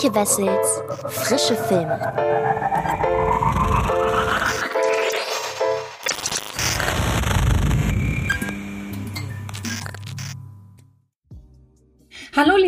Antje 0.00 0.14
Wessels 0.14 0.82
Frische 1.08 1.54
Filme. 1.68 1.98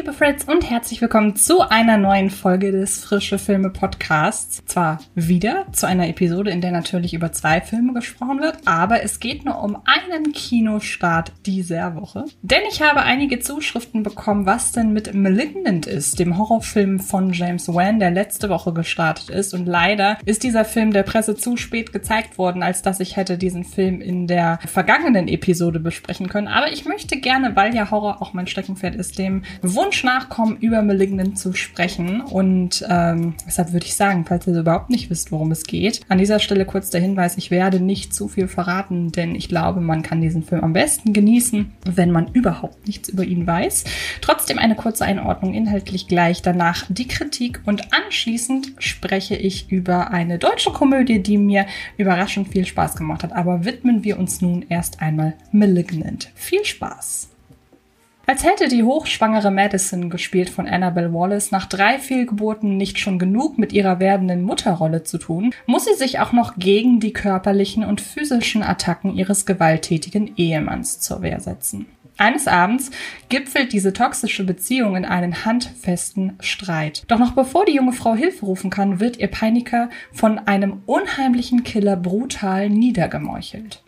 Liebe 0.03 0.15
Freds 0.15 0.49
und 0.49 0.69
herzlich 0.69 1.01
willkommen 1.01 1.37
zu 1.37 1.61
einer 1.61 1.97
neuen 1.97 2.29
Folge 2.29 2.73
des 2.73 3.05
Frische 3.05 3.39
Filme 3.39 3.71
Podcasts. 3.71 4.61
Zwar 4.67 4.99
wieder 5.15 5.67
zu 5.71 5.87
einer 5.87 6.09
Episode, 6.09 6.51
in 6.51 6.61
der 6.61 6.73
natürlich 6.73 7.15
über 7.15 7.31
zwei 7.31 7.61
Filme 7.61 7.93
gesprochen 7.93 8.41
wird, 8.41 8.57
aber 8.65 9.05
es 9.05 9.21
geht 9.21 9.45
nur 9.45 9.63
um 9.63 9.79
einen 9.85 10.33
Kinostart 10.33 11.31
dieser 11.47 11.95
Woche. 11.95 12.25
Denn 12.43 12.63
ich 12.69 12.83
habe 12.83 13.03
einige 13.03 13.39
Zuschriften 13.39 14.03
bekommen, 14.03 14.45
was 14.45 14.73
denn 14.73 14.93
mit 14.93 15.15
Malignant 15.15 15.87
ist, 15.87 16.19
dem 16.19 16.37
Horrorfilm 16.37 16.99
von 16.99 17.33
James 17.33 17.69
Wan, 17.69 18.01
der 18.01 18.11
letzte 18.11 18.49
Woche 18.49 18.73
gestartet 18.73 19.31
ist. 19.31 19.55
Und 19.55 19.67
leider 19.67 20.19
ist 20.25 20.43
dieser 20.43 20.65
Film 20.65 20.93
der 20.93 21.05
Presse 21.05 21.37
zu 21.37 21.57
spät 21.57 21.93
gezeigt 21.93 22.39
worden, 22.39 22.65
als 22.65 22.83
dass 22.83 22.99
ich 22.99 23.15
hätte 23.15 23.39
diesen 23.39 23.63
Film 23.63 24.01
in 24.01 24.27
der 24.27 24.59
vergangenen 24.67 25.29
Episode 25.29 25.79
besprechen 25.79 26.29
können. 26.29 26.49
Aber 26.49 26.73
ich 26.73 26.87
möchte 26.87 27.21
gerne, 27.21 27.55
weil 27.55 27.73
ja 27.73 27.93
Horror 27.93 28.21
auch 28.21 28.33
mein 28.33 28.49
Steckenpferd 28.49 28.97
ist, 28.97 29.17
dem 29.17 29.45
Wunsch 29.63 29.92
nachkommen, 30.05 30.57
über 30.61 30.83
Malignant 30.83 31.39
zu 31.39 31.53
sprechen. 31.53 32.21
Und 32.21 32.85
ähm, 32.89 33.35
deshalb 33.47 33.73
würde 33.73 33.87
ich 33.87 33.95
sagen, 33.95 34.25
falls 34.27 34.47
ihr 34.47 34.59
überhaupt 34.59 34.91
nicht 34.91 35.11
wisst, 35.11 35.33
worum 35.33 35.51
es 35.51 35.65
geht, 35.65 36.01
an 36.09 36.19
dieser 36.19 36.39
Stelle 36.39 36.65
kurz 36.65 36.91
der 36.91 37.01
Hinweis, 37.01 37.37
ich 37.37 37.51
werde 37.51 37.81
nicht 37.81 38.15
zu 38.15 38.29
viel 38.29 38.49
verraten, 38.49 39.13
denn 39.13 39.35
ich 39.35 39.49
glaube, 39.49 39.81
man 39.81 40.03
kann 40.03 40.21
diesen 40.21 40.43
Film 40.43 40.63
am 40.63 40.73
besten 40.73 41.13
genießen, 41.13 41.73
wenn 41.85 42.11
man 42.11 42.33
überhaupt 42.33 42.87
nichts 42.87 43.09
über 43.09 43.25
ihn 43.25 43.47
weiß. 43.47 43.85
Trotzdem 44.21 44.59
eine 44.59 44.75
kurze 44.75 45.05
Einordnung, 45.05 45.55
inhaltlich 45.55 46.09
gleich 46.09 46.43
danach 46.43 46.85
die 46.89 47.09
Kritik 47.09 47.61
und 47.65 47.93
anschließend 47.93 48.73
spreche 48.79 49.37
ich 49.37 49.71
über 49.71 50.11
eine 50.11 50.39
deutsche 50.39 50.71
Komödie, 50.71 51.23
die 51.23 51.39
mir 51.39 51.67
überraschend 51.97 52.49
viel 52.49 52.67
Spaß 52.67 52.97
gemacht 52.97 53.23
hat. 53.23 53.33
Aber 53.33 53.65
widmen 53.65 54.05
wir 54.05 54.19
uns 54.19 54.41
nun 54.41 54.65
erst 54.69 55.01
einmal 55.01 55.35
Malignant. 55.53 56.31
Viel 56.35 56.65
Spaß! 56.65 57.32
Als 58.25 58.45
hätte 58.45 58.69
die 58.69 58.85
hochschwangere 58.85 59.51
Madison, 59.51 60.09
gespielt 60.09 60.49
von 60.49 60.69
Annabelle 60.69 61.13
Wallace, 61.13 61.51
nach 61.51 61.67
drei 61.67 61.99
Fehlgeburten 61.99 62.77
nicht 62.77 62.99
schon 62.99 63.19
genug 63.19 63.59
mit 63.59 63.73
ihrer 63.73 63.99
werdenden 63.99 64.43
Mutterrolle 64.43 65.03
zu 65.03 65.19
tun, 65.19 65.53
muss 65.67 65.87
sie 65.87 65.95
sich 65.95 66.21
auch 66.21 66.33
noch 66.33 66.55
gegen 66.57 67.01
die 67.01 67.13
körperlichen 67.13 67.85
und 67.85 68.01
physischen 68.01 68.63
Attacken 68.63 69.15
ihres 69.15 69.45
gewalttätigen 69.45 70.37
Ehemanns 70.37 71.01
zur 71.01 71.23
Wehr 71.23 71.41
setzen. 71.41 71.87
Eines 72.17 72.47
Abends 72.47 72.91
gipfelt 73.29 73.73
diese 73.73 73.93
toxische 73.93 74.45
Beziehung 74.45 74.95
in 74.95 75.05
einen 75.05 75.45
handfesten 75.45 76.35
Streit. 76.41 77.03
Doch 77.09 77.19
noch 77.19 77.33
bevor 77.33 77.65
die 77.65 77.75
junge 77.75 77.93
Frau 77.93 78.15
Hilfe 78.15 78.47
rufen 78.47 78.71
kann, 78.71 79.01
wird 79.01 79.17
ihr 79.17 79.29
Peiniger 79.29 79.91
von 80.13 80.39
einem 80.39 80.83
unheimlichen 80.87 81.65
Killer 81.65 81.97
brutal 81.97 82.69
niedergemeuchelt. 82.69 83.83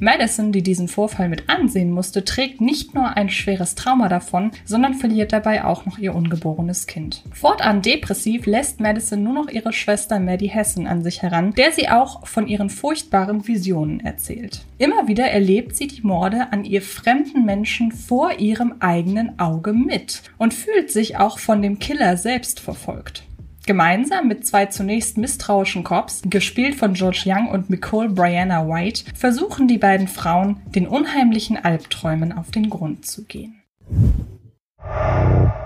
Madison, 0.00 0.50
die 0.50 0.62
diesen 0.62 0.88
Vorfall 0.88 1.28
mit 1.28 1.50
ansehen 1.50 1.90
musste, 1.90 2.24
trägt 2.24 2.62
nicht 2.62 2.94
nur 2.94 3.16
ein 3.16 3.28
schweres 3.28 3.74
Trauma 3.74 4.08
davon, 4.08 4.50
sondern 4.64 4.94
verliert 4.94 5.32
dabei 5.32 5.62
auch 5.64 5.84
noch 5.84 5.98
ihr 5.98 6.14
ungeborenes 6.14 6.86
Kind. 6.86 7.22
Fortan 7.32 7.82
depressiv 7.82 8.46
lässt 8.46 8.80
Madison 8.80 9.22
nur 9.22 9.34
noch 9.34 9.48
ihre 9.48 9.74
Schwester 9.74 10.18
Maddie 10.18 10.48
Hessen 10.48 10.86
an 10.86 11.02
sich 11.02 11.20
heran, 11.20 11.52
der 11.52 11.72
sie 11.72 11.90
auch 11.90 12.26
von 12.26 12.46
ihren 12.46 12.70
furchtbaren 12.70 13.46
Visionen 13.46 14.00
erzählt. 14.00 14.64
Immer 14.78 15.06
wieder 15.06 15.26
erlebt 15.26 15.76
sie 15.76 15.86
die 15.86 16.02
Morde 16.02 16.50
an 16.50 16.64
ihr 16.64 16.80
fremden 16.80 17.44
Menschen 17.44 17.92
vor 17.92 18.38
ihrem 18.38 18.76
eigenen 18.80 19.38
Auge 19.38 19.74
mit 19.74 20.22
und 20.38 20.54
fühlt 20.54 20.90
sich 20.90 21.18
auch 21.18 21.38
von 21.38 21.60
dem 21.60 21.78
Killer 21.78 22.16
selbst 22.16 22.60
verfolgt. 22.60 23.24
Gemeinsam 23.66 24.26
mit 24.28 24.46
zwei 24.46 24.66
zunächst 24.66 25.18
misstrauischen 25.18 25.84
Cops, 25.84 26.22
gespielt 26.24 26.76
von 26.76 26.94
George 26.94 27.24
Young 27.26 27.48
und 27.48 27.70
Nicole 27.70 28.08
Brianna 28.08 28.66
White, 28.66 29.04
versuchen 29.14 29.68
die 29.68 29.78
beiden 29.78 30.08
Frauen, 30.08 30.60
den 30.66 30.86
unheimlichen 30.86 31.56
Albträumen 31.56 32.32
auf 32.32 32.50
den 32.50 32.70
Grund 32.70 33.06
zu 33.06 33.24
gehen. 33.24 33.62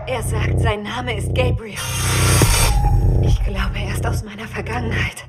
Er 0.07 0.23
sagt, 0.23 0.61
sein 0.61 0.83
Name 0.83 1.17
ist 1.17 1.35
Gabriel. 1.35 1.79
Ich 3.23 3.43
glaube, 3.45 3.79
er 3.79 3.95
ist 3.95 4.05
aus 4.05 4.23
meiner 4.25 4.47
Vergangenheit. 4.47 5.25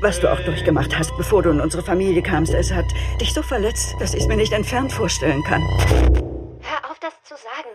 Was 0.00 0.20
du 0.20 0.30
auch 0.30 0.40
durchgemacht 0.40 0.96
hast, 0.96 1.16
bevor 1.16 1.42
du 1.42 1.50
in 1.50 1.60
unsere 1.60 1.82
Familie 1.82 2.22
kamst, 2.22 2.52
es 2.52 2.70
hat 2.70 2.84
dich 3.18 3.32
so 3.32 3.42
verletzt, 3.42 3.94
dass 3.98 4.12
ich 4.12 4.22
es 4.22 4.26
mir 4.26 4.36
nicht 4.36 4.52
entfernt 4.52 4.92
vorstellen 4.92 5.42
kann. 5.44 5.62
Hör 6.60 6.90
auf, 6.90 6.98
das 7.00 7.14
zu 7.22 7.34
sagen. 7.34 7.70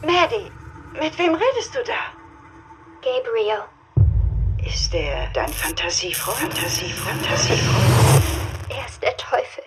Maddie, 0.00 0.50
mit 0.98 1.18
wem 1.18 1.34
redest 1.34 1.74
du 1.74 1.80
da? 1.84 1.92
Gabriel. 3.02 3.64
Ist 4.66 4.94
er 4.94 5.28
dein 5.34 5.48
Fantasiefreund? 5.48 6.38
Fantasiefreund? 6.38 7.26
Fantasiefreund? 7.26 8.22
Er 8.70 8.86
ist 8.86 9.02
der 9.02 9.16
Teufel. 9.16 9.64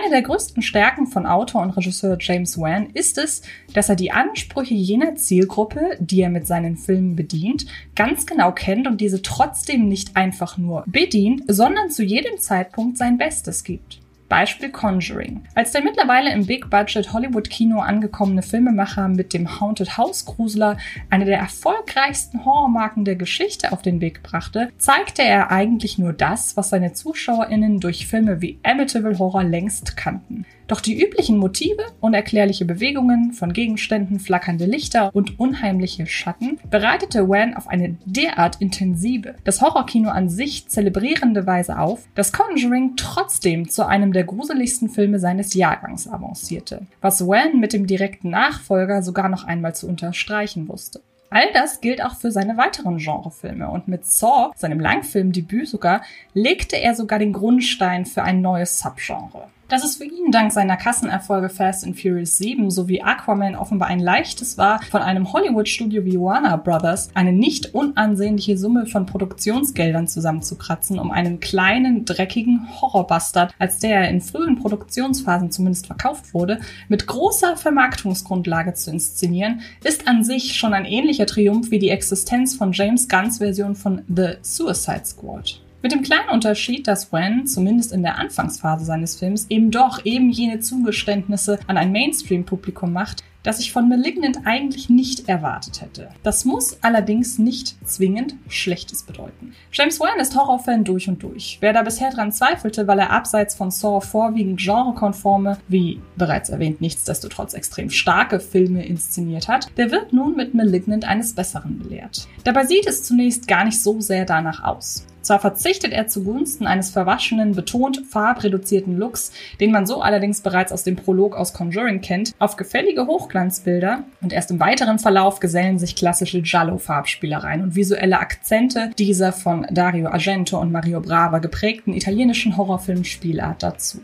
Eine 0.00 0.10
der 0.10 0.22
größten 0.22 0.62
Stärken 0.62 1.06
von 1.06 1.26
Autor 1.26 1.60
und 1.60 1.72
Regisseur 1.72 2.16
James 2.18 2.58
Wan 2.58 2.88
ist 2.94 3.18
es, 3.18 3.42
dass 3.74 3.90
er 3.90 3.96
die 3.96 4.12
Ansprüche 4.12 4.72
jener 4.72 5.14
Zielgruppe, 5.16 5.98
die 6.00 6.22
er 6.22 6.30
mit 6.30 6.46
seinen 6.46 6.78
Filmen 6.78 7.16
bedient, 7.16 7.66
ganz 7.94 8.24
genau 8.24 8.52
kennt 8.52 8.86
und 8.86 9.00
diese 9.02 9.20
trotzdem 9.20 9.88
nicht 9.88 10.16
einfach 10.16 10.56
nur 10.56 10.84
bedient, 10.86 11.42
sondern 11.48 11.90
zu 11.90 12.02
jedem 12.02 12.38
Zeitpunkt 12.38 12.96
sein 12.96 13.18
Bestes 13.18 13.62
gibt. 13.62 14.00
Beispiel 14.30 14.70
Conjuring. 14.70 15.42
Als 15.54 15.72
der 15.72 15.82
mittlerweile 15.82 16.32
im 16.32 16.46
Big-Budget 16.46 17.12
Hollywood-Kino 17.12 17.80
angekommene 17.80 18.42
Filmemacher 18.42 19.08
mit 19.08 19.34
dem 19.34 19.60
Haunted 19.60 19.98
House 19.98 20.24
Grusler 20.24 20.78
eine 21.10 21.26
der 21.26 21.38
erfolgreichsten 21.38 22.44
Horrormarken 22.44 23.04
der 23.04 23.16
Geschichte 23.16 23.72
auf 23.72 23.82
den 23.82 24.00
Weg 24.00 24.22
brachte, 24.22 24.70
zeigte 24.78 25.22
er 25.22 25.50
eigentlich 25.50 25.98
nur 25.98 26.12
das, 26.12 26.56
was 26.56 26.70
seine 26.70 26.92
ZuschauerInnen 26.92 27.80
durch 27.80 28.06
Filme 28.06 28.40
wie 28.40 28.58
Amityville 28.62 29.18
Horror 29.18 29.44
längst 29.44 29.96
kannten. 29.96 30.46
Doch 30.70 30.80
die 30.80 31.02
üblichen 31.02 31.36
Motive, 31.36 31.82
unerklärliche 31.98 32.64
Bewegungen 32.64 33.32
von 33.32 33.52
Gegenständen, 33.52 34.20
flackernde 34.20 34.66
Lichter 34.66 35.10
und 35.12 35.40
unheimliche 35.40 36.06
Schatten 36.06 36.60
bereitete 36.70 37.28
Wan 37.28 37.54
auf 37.54 37.66
eine 37.66 37.96
derart 38.04 38.60
intensive, 38.60 39.34
das 39.42 39.60
Horrorkino 39.62 40.10
an 40.10 40.28
sich 40.28 40.68
zelebrierende 40.68 41.44
Weise 41.44 41.76
auf, 41.76 42.06
dass 42.14 42.32
Conjuring 42.32 42.92
trotzdem 42.94 43.68
zu 43.68 43.84
einem 43.84 44.12
der 44.12 44.22
gruseligsten 44.22 44.88
Filme 44.88 45.18
seines 45.18 45.54
Jahrgangs 45.54 46.06
avancierte, 46.06 46.86
was 47.00 47.26
Wan 47.26 47.58
mit 47.58 47.72
dem 47.72 47.88
direkten 47.88 48.30
Nachfolger 48.30 49.02
sogar 49.02 49.28
noch 49.28 49.42
einmal 49.42 49.74
zu 49.74 49.88
unterstreichen 49.88 50.68
wusste. 50.68 51.00
All 51.30 51.52
das 51.52 51.80
gilt 51.80 52.00
auch 52.00 52.14
für 52.14 52.30
seine 52.30 52.56
weiteren 52.56 52.98
Genrefilme 52.98 53.68
und 53.68 53.88
mit 53.88 54.06
Saw, 54.06 54.52
seinem 54.54 54.78
Langfilmdebüt 54.78 55.66
sogar, 55.66 56.02
legte 56.32 56.76
er 56.76 56.94
sogar 56.94 57.18
den 57.18 57.32
Grundstein 57.32 58.06
für 58.06 58.22
ein 58.22 58.40
neues 58.40 58.78
Subgenre. 58.78 59.48
Dass 59.70 59.84
es 59.84 59.98
für 59.98 60.04
ihn 60.04 60.32
dank 60.32 60.50
seiner 60.50 60.76
Kassenerfolge 60.76 61.48
Fast 61.48 61.84
and 61.84 61.96
Furious 61.96 62.38
7 62.38 62.72
sowie 62.72 63.02
Aquaman 63.02 63.54
offenbar 63.54 63.86
ein 63.86 64.00
leichtes 64.00 64.58
war, 64.58 64.82
von 64.90 65.00
einem 65.00 65.32
Hollywood-Studio 65.32 66.04
wie 66.04 66.18
Warner 66.18 66.58
Brothers 66.58 67.10
eine 67.14 67.32
nicht 67.32 67.72
unansehnliche 67.72 68.58
Summe 68.58 68.86
von 68.86 69.06
Produktionsgeldern 69.06 70.08
zusammenzukratzen, 70.08 70.98
um 70.98 71.12
einen 71.12 71.38
kleinen, 71.38 72.04
dreckigen 72.04 72.66
Horrorbastard, 72.80 73.54
als 73.60 73.78
der 73.78 74.00
er 74.00 74.08
in 74.08 74.20
frühen 74.20 74.56
Produktionsphasen 74.56 75.52
zumindest 75.52 75.86
verkauft 75.86 76.34
wurde, 76.34 76.58
mit 76.88 77.06
großer 77.06 77.56
Vermarktungsgrundlage 77.56 78.74
zu 78.74 78.90
inszenieren, 78.90 79.60
ist 79.84 80.08
an 80.08 80.24
sich 80.24 80.56
schon 80.56 80.74
ein 80.74 80.84
ähnlicher 80.84 81.26
Triumph 81.26 81.70
wie 81.70 81.78
die 81.78 81.90
Existenz 81.90 82.56
von 82.56 82.72
James 82.72 83.08
Gunns 83.08 83.38
Version 83.38 83.76
von 83.76 84.02
The 84.08 84.30
Suicide 84.42 85.04
Squad. 85.04 85.60
Mit 85.82 85.92
dem 85.92 86.02
kleinen 86.02 86.28
Unterschied, 86.28 86.86
dass 86.86 87.10
Wen, 87.10 87.46
zumindest 87.46 87.92
in 87.92 88.02
der 88.02 88.18
Anfangsphase 88.18 88.84
seines 88.84 89.16
Films, 89.16 89.46
eben 89.48 89.70
doch 89.70 90.04
eben 90.04 90.28
jene 90.28 90.60
Zugeständnisse 90.60 91.58
an 91.66 91.78
ein 91.78 91.90
Mainstream-Publikum 91.90 92.92
macht, 92.92 93.24
das 93.42 93.60
ich 93.60 93.72
von 93.72 93.88
Malignant 93.88 94.40
eigentlich 94.44 94.90
nicht 94.90 95.28
erwartet 95.28 95.80
hätte. 95.80 96.10
Das 96.22 96.44
muss 96.44 96.76
allerdings 96.82 97.38
nicht 97.38 97.76
zwingend 97.88 98.34
Schlechtes 98.48 99.04
bedeuten. 99.04 99.54
James 99.72 99.98
Wan 100.00 100.20
ist 100.20 100.36
Horrorfan 100.36 100.84
durch 100.84 101.08
und 101.08 101.22
durch. 101.22 101.56
Wer 101.60 101.72
da 101.72 101.82
bisher 101.82 102.10
dran 102.10 102.32
zweifelte, 102.32 102.86
weil 102.86 102.98
er 102.98 103.10
abseits 103.10 103.54
von 103.54 103.70
Saw 103.70 104.02
vorwiegend 104.02 104.60
genrekonforme, 104.60 105.56
wie 105.68 106.00
bereits 106.16 106.50
erwähnt, 106.50 106.82
nichtsdestotrotz 106.82 107.54
extrem 107.54 107.88
starke 107.88 108.40
Filme 108.40 108.84
inszeniert 108.84 109.48
hat, 109.48 109.68
der 109.78 109.90
wird 109.90 110.12
nun 110.12 110.36
mit 110.36 110.52
Malignant 110.52 111.06
eines 111.06 111.34
Besseren 111.34 111.78
belehrt. 111.78 112.28
Dabei 112.44 112.66
sieht 112.66 112.86
es 112.86 113.04
zunächst 113.04 113.48
gar 113.48 113.64
nicht 113.64 113.80
so 113.80 114.00
sehr 114.00 114.26
danach 114.26 114.62
aus. 114.62 115.06
Zwar 115.22 115.38
verzichtet 115.38 115.92
er 115.92 116.08
zugunsten 116.08 116.66
eines 116.66 116.90
verwaschenen, 116.90 117.54
betont 117.54 118.02
farbreduzierten 118.08 118.96
Looks, 118.96 119.32
den 119.60 119.70
man 119.70 119.86
so 119.86 120.00
allerdings 120.00 120.40
bereits 120.40 120.72
aus 120.72 120.84
dem 120.84 120.96
Prolog 120.96 121.36
aus 121.36 121.52
Conjuring 121.52 122.00
kennt, 122.00 122.34
auf 122.38 122.56
gefällige 122.56 123.06
Hochglanzbilder 123.06 124.04
und 124.22 124.32
erst 124.32 124.50
im 124.50 124.60
weiteren 124.60 124.98
Verlauf 124.98 125.40
gesellen 125.40 125.78
sich 125.78 125.96
klassische 125.96 126.42
Giallo-Farbspielereien 126.42 127.62
und 127.62 127.74
visuelle 127.74 128.18
Akzente 128.18 128.90
dieser 128.98 129.32
von 129.32 129.66
Dario 129.70 130.08
Argento 130.08 130.58
und 130.60 130.72
Mario 130.72 131.00
Brava 131.00 131.38
geprägten 131.38 131.92
italienischen 131.92 132.56
Horrorfilm-Spielart 132.56 133.62
dazu. 133.62 134.00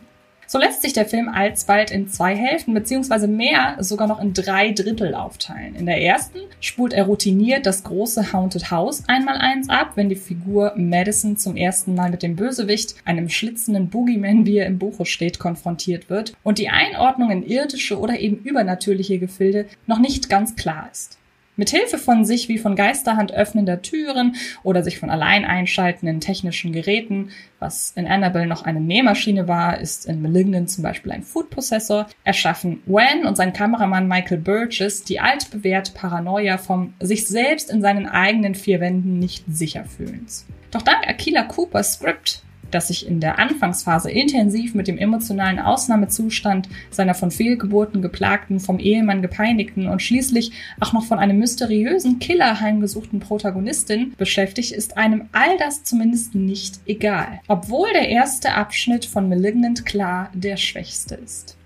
So 0.48 0.58
lässt 0.58 0.82
sich 0.82 0.92
der 0.92 1.06
Film 1.06 1.28
alsbald 1.28 1.90
in 1.90 2.08
zwei 2.08 2.36
Hälften 2.36 2.72
beziehungsweise 2.72 3.26
mehr 3.26 3.76
sogar 3.80 4.06
noch 4.06 4.20
in 4.20 4.32
drei 4.32 4.70
Drittel 4.70 5.14
aufteilen. 5.14 5.74
In 5.74 5.86
der 5.86 6.00
ersten 6.00 6.38
spult 6.60 6.92
er 6.92 7.06
routiniert 7.06 7.66
das 7.66 7.82
große 7.82 8.32
Haunted 8.32 8.70
House 8.70 9.02
einmal 9.08 9.38
eins 9.38 9.68
ab, 9.68 9.92
wenn 9.96 10.08
die 10.08 10.14
Figur 10.14 10.72
Madison 10.76 11.36
zum 11.36 11.56
ersten 11.56 11.94
Mal 11.94 12.10
mit 12.10 12.22
dem 12.22 12.36
Bösewicht, 12.36 12.94
einem 13.04 13.28
schlitzenden 13.28 13.88
Boogeyman, 13.88 14.46
wie 14.46 14.58
er 14.58 14.66
im 14.66 14.78
Buche 14.78 15.04
steht, 15.04 15.38
konfrontiert 15.38 16.08
wird 16.10 16.34
und 16.44 16.58
die 16.58 16.68
Einordnung 16.68 17.30
in 17.30 17.42
irdische 17.42 17.98
oder 17.98 18.18
eben 18.18 18.36
übernatürliche 18.38 19.18
Gefilde 19.18 19.66
noch 19.86 19.98
nicht 19.98 20.28
ganz 20.28 20.54
klar 20.54 20.88
ist. 20.92 21.18
Mit 21.58 21.70
Hilfe 21.70 21.96
von 21.96 22.26
sich 22.26 22.48
wie 22.48 22.58
von 22.58 22.76
Geisterhand 22.76 23.32
öffnender 23.32 23.80
Türen 23.80 24.36
oder 24.62 24.82
sich 24.82 24.98
von 24.98 25.08
allein 25.08 25.46
einschaltenden 25.46 26.20
technischen 26.20 26.72
Geräten, 26.72 27.30
was 27.58 27.94
in 27.96 28.06
Annabelle 28.06 28.46
noch 28.46 28.62
eine 28.62 28.80
Nähmaschine 28.80 29.48
war, 29.48 29.80
ist 29.80 30.04
in 30.04 30.20
Malignant 30.20 30.70
zum 30.70 30.84
Beispiel 30.84 31.12
ein 31.12 31.22
Food 31.22 31.48
Processor, 31.48 32.08
erschaffen 32.24 32.82
Wen 32.84 33.24
und 33.24 33.38
sein 33.38 33.54
Kameramann 33.54 34.06
Michael 34.06 34.38
Burgess 34.38 35.02
die 35.02 35.18
altbewährte 35.18 35.92
Paranoia 35.92 36.58
vom 36.58 36.92
sich 37.00 37.26
selbst 37.26 37.70
in 37.70 37.80
seinen 37.80 38.06
eigenen 38.06 38.54
vier 38.54 38.80
Wänden 38.80 39.18
nicht 39.18 39.44
sicher 39.48 39.86
fühlens. 39.86 40.46
Doch 40.70 40.82
dank 40.82 41.08
Akila 41.08 41.44
Coopers 41.44 41.94
Script 41.94 42.42
das 42.70 42.88
sich 42.88 43.06
in 43.06 43.20
der 43.20 43.38
Anfangsphase 43.38 44.10
intensiv 44.10 44.74
mit 44.74 44.88
dem 44.88 44.98
emotionalen 44.98 45.58
Ausnahmezustand 45.58 46.68
seiner 46.90 47.14
von 47.14 47.30
Fehlgeburten 47.30 48.02
geplagten, 48.02 48.60
vom 48.60 48.78
Ehemann 48.78 49.22
gepeinigten 49.22 49.88
und 49.88 50.02
schließlich 50.02 50.52
auch 50.80 50.92
noch 50.92 51.04
von 51.04 51.18
einem 51.18 51.38
mysteriösen 51.38 52.18
Killer 52.18 52.60
heimgesuchten 52.60 53.20
Protagonistin 53.20 54.14
beschäftigt, 54.16 54.72
ist 54.72 54.96
einem 54.96 55.28
all 55.32 55.56
das 55.58 55.84
zumindest 55.84 56.34
nicht 56.34 56.80
egal. 56.86 57.40
Obwohl 57.48 57.88
der 57.92 58.08
erste 58.08 58.54
Abschnitt 58.54 59.04
von 59.04 59.28
Malignant 59.28 59.86
klar 59.86 60.30
der 60.34 60.56
schwächste 60.56 61.14
ist. 61.16 61.56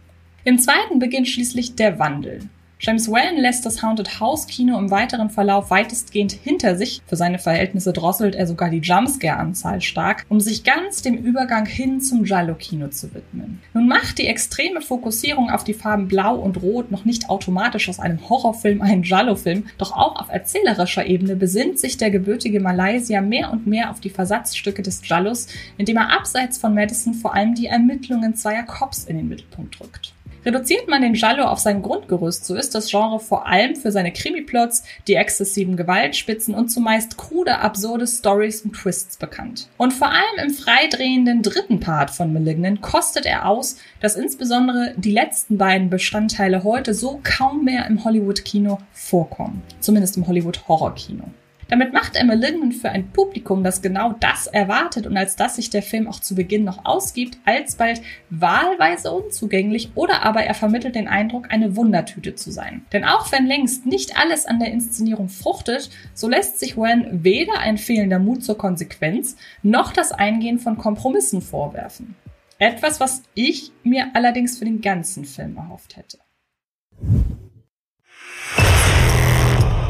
Im 0.44 0.58
zweiten 0.58 0.98
beginnt 0.98 1.28
schließlich 1.28 1.74
der 1.74 1.98
Wandel. 1.98 2.40
James 2.82 3.10
Wan 3.10 3.36
lässt 3.36 3.66
das 3.66 3.82
Haunted 3.82 4.20
House 4.20 4.46
Kino 4.46 4.78
im 4.78 4.90
weiteren 4.90 5.28
Verlauf 5.28 5.68
weitestgehend 5.68 6.32
hinter 6.32 6.76
sich. 6.76 7.02
Für 7.06 7.16
seine 7.16 7.38
Verhältnisse 7.38 7.92
drosselt 7.92 8.34
er 8.34 8.46
sogar 8.46 8.70
die 8.70 8.78
Jumpscare-Anzahl 8.78 9.82
stark, 9.82 10.24
um 10.30 10.40
sich 10.40 10.64
ganz 10.64 11.02
dem 11.02 11.18
Übergang 11.18 11.66
hin 11.66 12.00
zum 12.00 12.24
Giallo-Kino 12.24 12.88
zu 12.88 13.12
widmen. 13.12 13.60
Nun 13.74 13.86
macht 13.86 14.16
die 14.16 14.28
extreme 14.28 14.80
Fokussierung 14.80 15.50
auf 15.50 15.62
die 15.62 15.74
Farben 15.74 16.08
Blau 16.08 16.36
und 16.36 16.62
Rot 16.62 16.90
noch 16.90 17.04
nicht 17.04 17.28
automatisch 17.28 17.90
aus 17.90 18.00
einem 18.00 18.30
Horrorfilm 18.30 18.80
einen 18.80 19.02
Giallo-Film, 19.02 19.66
doch 19.76 19.92
auch 19.92 20.16
auf 20.16 20.30
erzählerischer 20.30 21.04
Ebene 21.04 21.36
besinnt 21.36 21.78
sich 21.78 21.98
der 21.98 22.10
gebürtige 22.10 22.60
Malaysia 22.60 23.20
mehr 23.20 23.52
und 23.52 23.66
mehr 23.66 23.90
auf 23.90 24.00
die 24.00 24.08
Versatzstücke 24.08 24.80
des 24.80 25.02
Giallos, 25.02 25.48
indem 25.76 25.98
er 25.98 26.16
abseits 26.16 26.56
von 26.56 26.74
Madison 26.74 27.12
vor 27.12 27.34
allem 27.34 27.54
die 27.54 27.66
Ermittlungen 27.66 28.36
zweier 28.36 28.62
Cops 28.62 29.04
in 29.04 29.18
den 29.18 29.28
Mittelpunkt 29.28 29.78
rückt. 29.82 30.14
Reduziert 30.44 30.88
man 30.88 31.02
den 31.02 31.12
Giallo 31.12 31.44
auf 31.44 31.58
sein 31.58 31.82
Grundgerüst, 31.82 32.46
so 32.46 32.54
ist 32.54 32.74
das 32.74 32.90
Genre 32.90 33.20
vor 33.20 33.46
allem 33.46 33.76
für 33.76 33.92
seine 33.92 34.12
Krimiplots, 34.12 34.82
die 35.06 35.14
exzessiven 35.14 35.76
Gewaltspitzen 35.76 36.54
und 36.54 36.68
zumeist 36.68 37.18
krude, 37.18 37.58
absurde 37.58 38.06
Stories 38.06 38.62
und 38.62 38.72
Twists 38.72 39.18
bekannt. 39.18 39.68
Und 39.76 39.92
vor 39.92 40.08
allem 40.08 40.46
im 40.46 40.50
freidrehenden 40.50 41.42
dritten 41.42 41.80
Part 41.80 42.10
von 42.10 42.32
Malignant 42.32 42.80
kostet 42.80 43.26
er 43.26 43.46
aus, 43.46 43.76
dass 44.00 44.16
insbesondere 44.16 44.94
die 44.96 45.12
letzten 45.12 45.58
beiden 45.58 45.90
Bestandteile 45.90 46.64
heute 46.64 46.94
so 46.94 47.20
kaum 47.22 47.64
mehr 47.64 47.86
im 47.86 48.04
Hollywood-Kino 48.04 48.78
vorkommen. 48.92 49.62
Zumindest 49.80 50.16
im 50.16 50.26
Hollywood-Horror-Kino. 50.26 51.24
Damit 51.70 51.92
macht 51.92 52.16
er 52.16 52.24
Malignant 52.24 52.74
für 52.74 52.90
ein 52.90 53.12
Publikum, 53.12 53.62
das 53.62 53.80
genau 53.80 54.14
das 54.18 54.48
erwartet 54.48 55.06
und 55.06 55.16
als 55.16 55.36
das 55.36 55.54
sich 55.54 55.70
der 55.70 55.82
Film 55.82 56.08
auch 56.08 56.18
zu 56.18 56.34
Beginn 56.34 56.64
noch 56.64 56.84
ausgibt, 56.84 57.38
alsbald 57.44 58.02
wahlweise 58.28 59.12
unzugänglich 59.12 59.92
oder 59.94 60.22
aber 60.22 60.42
er 60.42 60.54
vermittelt 60.54 60.96
den 60.96 61.06
Eindruck, 61.06 61.52
eine 61.52 61.76
Wundertüte 61.76 62.34
zu 62.34 62.50
sein. 62.50 62.84
Denn 62.92 63.04
auch 63.04 63.30
wenn 63.30 63.46
längst 63.46 63.86
nicht 63.86 64.18
alles 64.18 64.46
an 64.46 64.58
der 64.58 64.72
Inszenierung 64.72 65.28
fruchtet, 65.28 65.90
so 66.12 66.28
lässt 66.28 66.58
sich 66.58 66.76
Wen 66.76 67.22
weder 67.24 67.60
ein 67.60 67.78
fehlender 67.78 68.18
Mut 68.18 68.42
zur 68.42 68.58
Konsequenz 68.58 69.36
noch 69.62 69.92
das 69.92 70.10
Eingehen 70.10 70.58
von 70.58 70.76
Kompromissen 70.76 71.40
vorwerfen. 71.40 72.16
Etwas, 72.58 72.98
was 72.98 73.22
ich 73.34 73.70
mir 73.84 74.08
allerdings 74.14 74.58
für 74.58 74.64
den 74.64 74.80
ganzen 74.80 75.24
Film 75.24 75.56
erhofft 75.56 75.96
hätte. 75.96 76.18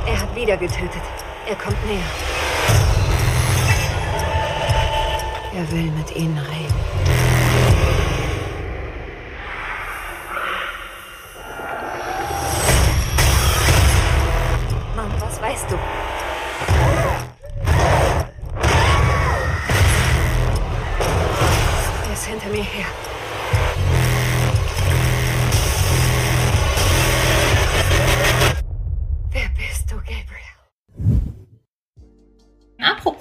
Er 0.07 0.21
hat 0.21 0.37
wieder 0.37 0.57
getötet. 0.59 1.30
Er 1.51 1.57
kommt 1.57 1.85
näher. 1.85 1.99
Er 5.53 5.73
will 5.73 5.91
mit 5.91 6.15
Ihnen 6.15 6.39
reden. 6.39 6.75
Mom, 14.95 15.13
was 15.19 15.43
weißt 15.43 15.73
du? 15.73 15.77
Er 22.07 22.13
ist 22.13 22.27
hinter 22.27 22.49
mir 22.51 22.63
her. 22.63 23.10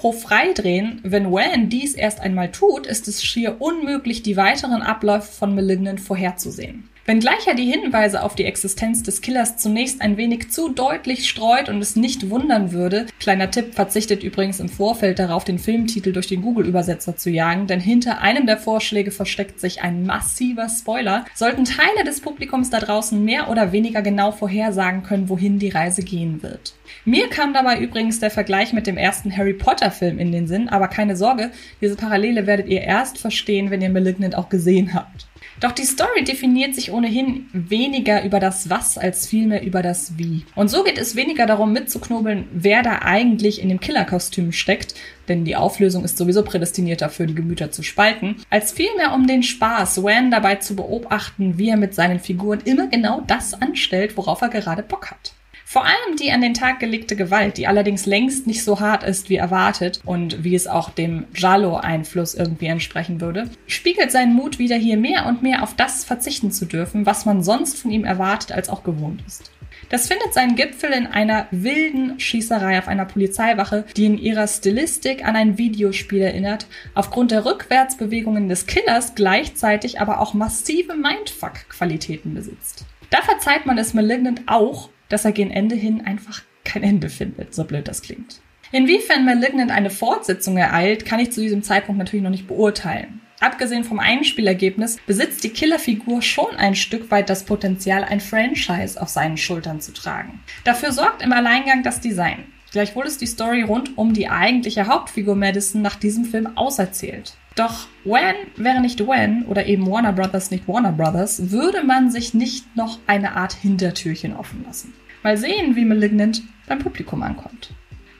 Apropos 0.00 0.22
Freidrehen, 0.22 1.00
wenn 1.02 1.30
Wan 1.30 1.68
dies 1.68 1.92
erst 1.92 2.20
einmal 2.20 2.50
tut, 2.50 2.86
ist 2.86 3.06
es 3.06 3.22
schier 3.22 3.60
unmöglich, 3.60 4.22
die 4.22 4.38
weiteren 4.38 4.80
Abläufe 4.80 5.30
von 5.30 5.54
Malignant 5.54 6.00
vorherzusehen. 6.00 6.88
Wenngleich 7.06 7.46
er 7.46 7.54
die 7.54 7.70
Hinweise 7.70 8.22
auf 8.22 8.34
die 8.34 8.44
Existenz 8.44 9.02
des 9.02 9.20
Killers 9.22 9.56
zunächst 9.56 10.02
ein 10.02 10.16
wenig 10.16 10.50
zu 10.50 10.68
deutlich 10.68 11.28
streut 11.28 11.68
und 11.68 11.80
es 11.80 11.96
nicht 11.96 12.30
wundern 12.30 12.72
würde, 12.72 13.06
kleiner 13.18 13.50
Tipp 13.50 13.74
verzichtet 13.74 14.22
übrigens 14.22 14.60
im 14.60 14.68
Vorfeld 14.68 15.18
darauf, 15.18 15.44
den 15.44 15.58
Filmtitel 15.58 16.12
durch 16.12 16.26
den 16.26 16.42
Google-Übersetzer 16.42 17.16
zu 17.16 17.30
jagen, 17.30 17.66
denn 17.66 17.80
hinter 17.80 18.20
einem 18.20 18.46
der 18.46 18.58
Vorschläge 18.58 19.10
versteckt 19.10 19.60
sich 19.60 19.82
ein 19.82 20.04
massiver 20.04 20.68
Spoiler, 20.68 21.24
sollten 21.34 21.64
Teile 21.64 22.04
des 22.04 22.20
Publikums 22.20 22.70
da 22.70 22.78
draußen 22.78 23.22
mehr 23.24 23.48
oder 23.50 23.72
weniger 23.72 24.02
genau 24.02 24.30
vorhersagen 24.30 25.02
können, 25.02 25.28
wohin 25.28 25.58
die 25.58 25.70
Reise 25.70 26.02
gehen 26.02 26.42
wird. 26.42 26.74
Mir 27.04 27.28
kam 27.28 27.54
dabei 27.54 27.78
übrigens 27.78 28.20
der 28.20 28.30
Vergleich 28.30 28.72
mit 28.72 28.86
dem 28.86 28.98
ersten 28.98 29.34
Harry 29.34 29.54
Potter 29.54 29.90
Film 29.90 30.18
in 30.18 30.32
den 30.32 30.46
Sinn, 30.46 30.68
aber 30.68 30.88
keine 30.88 31.16
Sorge, 31.16 31.50
diese 31.80 31.96
Parallele 31.96 32.46
werdet 32.46 32.68
ihr 32.68 32.82
erst 32.82 33.18
verstehen, 33.18 33.70
wenn 33.70 33.80
ihr 33.80 33.90
Malignant 33.90 34.36
auch 34.36 34.48
gesehen 34.48 34.92
habt. 34.92 35.29
Doch 35.60 35.72
die 35.72 35.84
Story 35.84 36.24
definiert 36.24 36.74
sich 36.74 36.90
ohnehin 36.90 37.48
weniger 37.52 38.24
über 38.24 38.40
das 38.40 38.70
Was 38.70 38.96
als 38.96 39.26
vielmehr 39.26 39.62
über 39.62 39.82
das 39.82 40.16
Wie. 40.16 40.44
Und 40.54 40.68
so 40.68 40.82
geht 40.82 40.96
es 40.96 41.16
weniger 41.16 41.44
darum 41.44 41.74
mitzuknobeln, 41.74 42.48
wer 42.52 42.82
da 42.82 43.00
eigentlich 43.02 43.60
in 43.60 43.68
dem 43.68 43.78
Killerkostüm 43.78 44.52
steckt, 44.52 44.94
denn 45.28 45.44
die 45.44 45.56
Auflösung 45.56 46.02
ist 46.02 46.16
sowieso 46.16 46.42
prädestiniert 46.42 47.02
dafür, 47.02 47.26
die 47.26 47.34
Gemüter 47.34 47.70
zu 47.70 47.82
spalten, 47.82 48.36
als 48.48 48.72
vielmehr 48.72 49.12
um 49.12 49.26
den 49.26 49.42
Spaß, 49.42 50.02
Wan 50.02 50.30
dabei 50.30 50.56
zu 50.56 50.76
beobachten, 50.76 51.58
wie 51.58 51.68
er 51.68 51.76
mit 51.76 51.94
seinen 51.94 52.20
Figuren 52.20 52.60
immer 52.64 52.86
genau 52.86 53.22
das 53.26 53.52
anstellt, 53.52 54.16
worauf 54.16 54.40
er 54.40 54.48
gerade 54.48 54.82
Bock 54.82 55.10
hat. 55.10 55.34
Vor 55.72 55.84
allem 55.84 56.16
die 56.18 56.32
an 56.32 56.40
den 56.40 56.52
Tag 56.52 56.80
gelegte 56.80 57.14
Gewalt, 57.14 57.56
die 57.56 57.68
allerdings 57.68 58.04
längst 58.04 58.48
nicht 58.48 58.64
so 58.64 58.80
hart 58.80 59.04
ist 59.04 59.30
wie 59.30 59.36
erwartet 59.36 60.00
und 60.04 60.42
wie 60.42 60.56
es 60.56 60.66
auch 60.66 60.90
dem 60.90 61.26
Jalo-Einfluss 61.32 62.34
irgendwie 62.34 62.66
entsprechen 62.66 63.20
würde, 63.20 63.48
spiegelt 63.68 64.10
seinen 64.10 64.34
Mut 64.34 64.58
wieder 64.58 64.74
hier 64.74 64.96
mehr 64.96 65.26
und 65.26 65.44
mehr 65.44 65.62
auf 65.62 65.76
das 65.76 66.04
verzichten 66.04 66.50
zu 66.50 66.64
dürfen, 66.64 67.06
was 67.06 67.24
man 67.24 67.44
sonst 67.44 67.78
von 67.78 67.92
ihm 67.92 68.04
erwartet 68.04 68.50
als 68.50 68.68
auch 68.68 68.82
gewohnt 68.82 69.22
ist. 69.28 69.52
Das 69.90 70.08
findet 70.08 70.34
seinen 70.34 70.56
Gipfel 70.56 70.90
in 70.90 71.06
einer 71.06 71.46
wilden 71.52 72.18
Schießerei 72.18 72.80
auf 72.80 72.88
einer 72.88 73.04
Polizeiwache, 73.04 73.84
die 73.96 74.06
in 74.06 74.18
ihrer 74.18 74.48
Stilistik 74.48 75.24
an 75.24 75.36
ein 75.36 75.56
Videospiel 75.56 76.22
erinnert, 76.22 76.66
aufgrund 76.96 77.30
der 77.30 77.44
Rückwärtsbewegungen 77.44 78.48
des 78.48 78.66
Killers 78.66 79.14
gleichzeitig 79.14 80.00
aber 80.00 80.20
auch 80.20 80.34
massive 80.34 80.96
Mindfuck-Qualitäten 80.96 82.34
besitzt. 82.34 82.86
Da 83.10 83.22
verzeiht 83.22 83.66
man 83.66 83.78
es 83.78 83.94
Malignant 83.94 84.42
auch, 84.46 84.88
dass 85.10 85.26
er 85.26 85.32
gegen 85.32 85.50
Ende 85.50 85.74
hin 85.74 86.00
einfach 86.06 86.42
kein 86.64 86.82
Ende 86.82 87.10
findet, 87.10 87.54
so 87.54 87.64
blöd 87.64 87.86
das 87.86 88.00
klingt. 88.00 88.40
Inwiefern 88.72 89.24
Malignant 89.24 89.70
eine 89.70 89.90
Fortsetzung 89.90 90.56
ereilt, 90.56 91.04
kann 91.04 91.20
ich 91.20 91.32
zu 91.32 91.40
diesem 91.40 91.62
Zeitpunkt 91.62 91.98
natürlich 91.98 92.22
noch 92.22 92.30
nicht 92.30 92.46
beurteilen. 92.46 93.20
Abgesehen 93.40 93.84
vom 93.84 93.98
Einspielergebnis 93.98 94.98
besitzt 95.06 95.42
die 95.44 95.48
Killerfigur 95.48 96.20
schon 96.20 96.54
ein 96.56 96.76
Stück 96.76 97.10
weit 97.10 97.30
das 97.30 97.44
Potenzial, 97.44 98.04
ein 98.04 98.20
Franchise 98.20 99.00
auf 99.00 99.08
seinen 99.08 99.38
Schultern 99.38 99.80
zu 99.80 99.92
tragen. 99.92 100.40
Dafür 100.64 100.92
sorgt 100.92 101.22
im 101.22 101.32
Alleingang 101.32 101.82
das 101.82 102.00
Design. 102.00 102.44
Gleichwohl 102.70 103.06
ist 103.06 103.20
die 103.20 103.26
Story 103.26 103.62
rund 103.62 103.96
um 103.98 104.12
die 104.12 104.28
eigentliche 104.28 104.86
Hauptfigur 104.86 105.34
Madison 105.34 105.82
nach 105.82 105.96
diesem 105.96 106.24
Film 106.24 106.56
auserzählt. 106.56 107.34
Doch 107.56 107.88
When 108.04 108.34
wäre 108.56 108.80
nicht 108.80 109.00
When 109.06 109.44
oder 109.46 109.66
eben 109.66 109.90
Warner 109.90 110.12
Brothers 110.12 110.50
nicht 110.50 110.68
Warner 110.68 110.92
Brothers, 110.92 111.50
würde 111.50 111.82
man 111.82 112.10
sich 112.10 112.32
nicht 112.32 112.76
noch 112.76 112.98
eine 113.06 113.36
Art 113.36 113.52
Hintertürchen 113.52 114.36
offen 114.36 114.64
lassen. 114.64 114.94
Mal 115.22 115.36
sehen, 115.36 115.76
wie 115.76 115.84
Malignant 115.84 116.42
beim 116.66 116.78
Publikum 116.78 117.22
ankommt. 117.22 117.70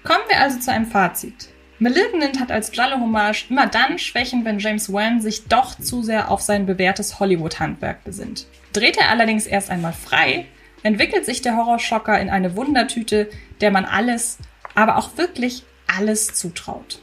Kommen 0.04 0.24
wir 0.28 0.40
also 0.40 0.58
zu 0.58 0.72
einem 0.72 0.86
Fazit. 0.86 1.48
Malignant 1.78 2.38
hat 2.38 2.52
als 2.52 2.72
Giallo-Hommage 2.72 3.46
immer 3.48 3.66
dann 3.66 3.98
Schwächen, 3.98 4.44
wenn 4.44 4.58
James 4.58 4.92
Wan 4.92 5.22
sich 5.22 5.46
doch 5.46 5.78
zu 5.78 6.02
sehr 6.02 6.30
auf 6.30 6.42
sein 6.42 6.66
bewährtes 6.66 7.20
Hollywood-Handwerk 7.20 8.04
besinnt. 8.04 8.46
Dreht 8.74 8.98
er 8.98 9.08
allerdings 9.08 9.46
erst 9.46 9.70
einmal 9.70 9.94
frei, 9.94 10.44
entwickelt 10.82 11.24
sich 11.24 11.40
der 11.40 11.56
Horrorschocker 11.56 12.20
in 12.20 12.28
eine 12.28 12.54
Wundertüte, 12.54 13.30
der 13.62 13.70
man 13.70 13.86
alles, 13.86 14.38
aber 14.74 14.98
auch 14.98 15.16
wirklich 15.16 15.64
alles 15.86 16.34
zutraut. 16.34 17.00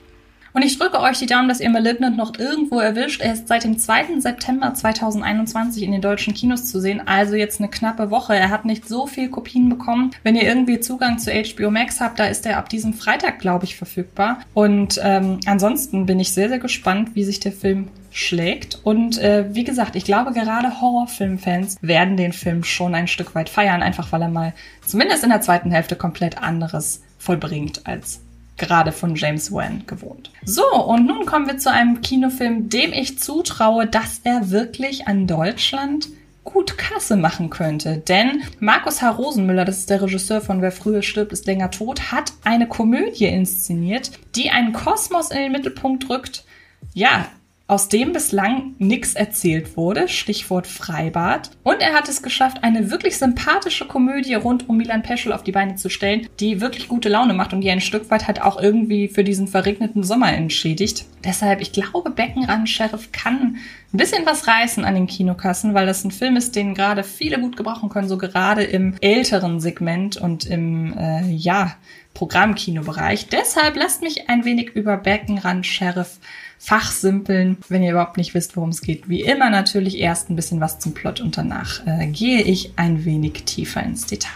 Und 0.57 0.63
ich 0.63 0.79
drücke 0.79 0.99
euch 1.01 1.19
die 1.19 1.27
Daumen, 1.27 1.49
dass 1.49 1.59
ihr 1.59 1.69
Malignant 1.69 2.17
noch 2.17 2.39
irgendwo 2.39 2.79
erwischt. 2.79 3.21
Er 3.21 3.33
ist 3.33 3.47
seit 3.47 3.63
dem 3.63 3.77
2. 3.77 4.19
September 4.21 4.73
2021 4.73 5.83
in 5.83 5.91
den 5.91 6.01
deutschen 6.01 6.33
Kinos 6.33 6.65
zu 6.65 6.81
sehen, 6.81 6.99
also 7.05 7.35
jetzt 7.35 7.59
eine 7.59 7.69
knappe 7.69 8.09
Woche. 8.09 8.35
Er 8.35 8.49
hat 8.49 8.65
nicht 8.65 8.87
so 8.87 9.05
viel 9.05 9.29
Kopien 9.29 9.69
bekommen. 9.69 10.09
Wenn 10.23 10.35
ihr 10.35 10.47
irgendwie 10.47 10.79
Zugang 10.79 11.19
zu 11.19 11.29
HBO 11.29 11.69
Max 11.69 12.01
habt, 12.01 12.17
da 12.17 12.25
ist 12.25 12.43
er 12.47 12.57
ab 12.57 12.69
diesem 12.69 12.95
Freitag, 12.95 13.37
glaube 13.37 13.65
ich, 13.65 13.75
verfügbar. 13.75 14.39
Und 14.55 14.99
ähm, 15.03 15.41
ansonsten 15.45 16.07
bin 16.07 16.19
ich 16.19 16.31
sehr, 16.31 16.49
sehr 16.49 16.57
gespannt, 16.57 17.11
wie 17.13 17.23
sich 17.23 17.39
der 17.39 17.51
Film 17.51 17.89
schlägt. 18.09 18.79
Und 18.83 19.19
äh, 19.19 19.53
wie 19.53 19.63
gesagt, 19.63 19.95
ich 19.95 20.05
glaube, 20.05 20.31
gerade 20.31 20.81
Horrorfilmfans 20.81 21.77
werden 21.81 22.17
den 22.17 22.33
Film 22.33 22.63
schon 22.63 22.95
ein 22.95 23.07
Stück 23.07 23.35
weit 23.35 23.49
feiern, 23.49 23.83
einfach 23.83 24.11
weil 24.11 24.23
er 24.23 24.29
mal 24.29 24.55
zumindest 24.83 25.23
in 25.23 25.29
der 25.29 25.41
zweiten 25.41 25.69
Hälfte 25.69 25.95
komplett 25.95 26.41
anderes 26.41 27.03
vollbringt 27.19 27.85
als 27.85 28.21
gerade 28.57 28.91
von 28.91 29.15
James 29.15 29.51
Wan 29.51 29.83
gewohnt. 29.87 30.31
So, 30.43 30.65
und 30.85 31.05
nun 31.05 31.25
kommen 31.25 31.47
wir 31.47 31.57
zu 31.57 31.71
einem 31.71 32.01
Kinofilm, 32.01 32.69
dem 32.69 32.93
ich 32.93 33.19
zutraue, 33.19 33.85
dass 33.85 34.21
er 34.23 34.51
wirklich 34.51 35.07
an 35.07 35.27
Deutschland 35.27 36.09
gut 36.43 36.77
Kasse 36.77 37.17
machen 37.17 37.49
könnte. 37.49 37.97
Denn 37.97 38.41
Markus 38.59 39.01
H. 39.01 39.09
Rosenmüller, 39.11 39.65
das 39.65 39.79
ist 39.79 39.89
der 39.89 40.01
Regisseur 40.01 40.39
von 40.39 40.61
Wer 40.61 40.71
früher 40.71 41.01
stirbt, 41.01 41.33
ist 41.33 41.45
länger 41.45 41.71
tot, 41.71 42.11
hat 42.11 42.31
eine 42.43 42.67
Komödie 42.67 43.25
inszeniert, 43.25 44.11
die 44.35 44.49
einen 44.49 44.71
Kosmos 44.71 45.31
in 45.31 45.39
den 45.39 45.51
Mittelpunkt 45.51 46.09
rückt. 46.09 46.45
Ja, 46.93 47.27
aus 47.67 47.89
dem 47.89 48.13
bislang 48.13 48.75
nichts 48.79 49.13
erzählt 49.13 49.75
wurde, 49.75 50.07
Stichwort 50.07 50.67
Freibad. 50.67 51.51
Und 51.63 51.81
er 51.81 51.93
hat 51.93 52.07
es 52.07 52.21
geschafft, 52.21 52.63
eine 52.63 52.89
wirklich 52.89 53.17
sympathische 53.17 53.85
Komödie 53.85 54.35
rund 54.35 54.69
um 54.69 54.77
Milan 54.77 55.03
Peschel 55.03 55.33
auf 55.33 55.43
die 55.43 55.51
Beine 55.51 55.75
zu 55.75 55.89
stellen, 55.89 56.29
die 56.39 56.61
wirklich 56.61 56.87
gute 56.87 57.09
Laune 57.09 57.33
macht 57.33 57.53
und 57.53 57.61
die 57.61 57.69
ein 57.69 57.81
Stück 57.81 58.09
weit 58.09 58.27
halt 58.27 58.41
auch 58.41 58.61
irgendwie 58.61 59.09
für 59.09 59.25
diesen 59.25 59.49
verregneten 59.49 60.03
Sommer 60.03 60.31
entschädigt. 60.31 61.05
Deshalb, 61.25 61.59
ich 61.59 61.73
glaube, 61.73 62.09
Beckenrand 62.09 62.69
Sheriff 62.69 63.11
kann 63.11 63.57
ein 63.93 63.97
bisschen 63.97 64.25
was 64.25 64.47
reißen 64.47 64.83
an 64.83 64.95
den 64.95 65.07
Kinokassen, 65.07 65.73
weil 65.73 65.85
das 65.85 66.03
ein 66.03 66.11
Film 66.11 66.35
ist, 66.35 66.55
den 66.55 66.73
gerade 66.73 67.03
viele 67.03 67.39
gut 67.39 67.55
gebrauchen 67.55 67.89
können, 67.89 68.09
so 68.09 68.17
gerade 68.17 68.63
im 68.63 68.95
älteren 68.99 69.59
Segment 69.61 70.17
und 70.17 70.45
im, 70.45 70.97
äh, 70.97 71.29
ja, 71.29 71.75
Programmkinobereich. 72.13 73.27
Deshalb 73.27 73.75
lasst 73.75 74.01
mich 74.01 74.27
ein 74.27 74.43
wenig 74.43 74.71
über 74.71 74.97
Beckenrand 74.97 75.65
Sheriff 75.65 76.17
fachsimpeln, 76.57 77.57
wenn 77.69 77.83
ihr 77.83 77.91
überhaupt 77.91 78.17
nicht 78.17 78.33
wisst, 78.33 78.57
worum 78.57 78.69
es 78.69 78.81
geht. 78.81 79.07
Wie 79.07 79.21
immer 79.21 79.51
natürlich 79.51 79.99
erst 79.99 80.29
ein 80.29 80.35
bisschen 80.35 80.59
was 80.59 80.79
zum 80.79 80.93
Plot 80.93 81.21
und 81.21 81.37
danach 81.37 81.85
äh, 81.85 82.07
gehe 82.07 82.41
ich 82.41 82.73
ein 82.75 83.05
wenig 83.05 83.43
tiefer 83.45 83.83
ins 83.83 84.07
Detail. 84.07 84.31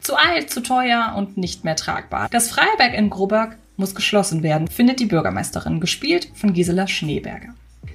Zu 0.00 0.16
alt, 0.16 0.50
zu 0.50 0.62
teuer 0.62 1.14
und 1.16 1.36
nicht 1.36 1.64
mehr 1.64 1.76
tragbar. 1.76 2.28
Das 2.30 2.48
Freiberg 2.50 2.94
in 2.94 3.10
Groberg 3.10 3.58
muss 3.76 3.94
geschlossen 3.96 4.42
werden, 4.42 4.68
findet 4.68 5.00
die 5.00 5.06
Bürgermeisterin, 5.06 5.80
gespielt 5.80 6.28
von 6.34 6.52
Gisela 6.52 6.86
Schneeberger. 6.86 7.54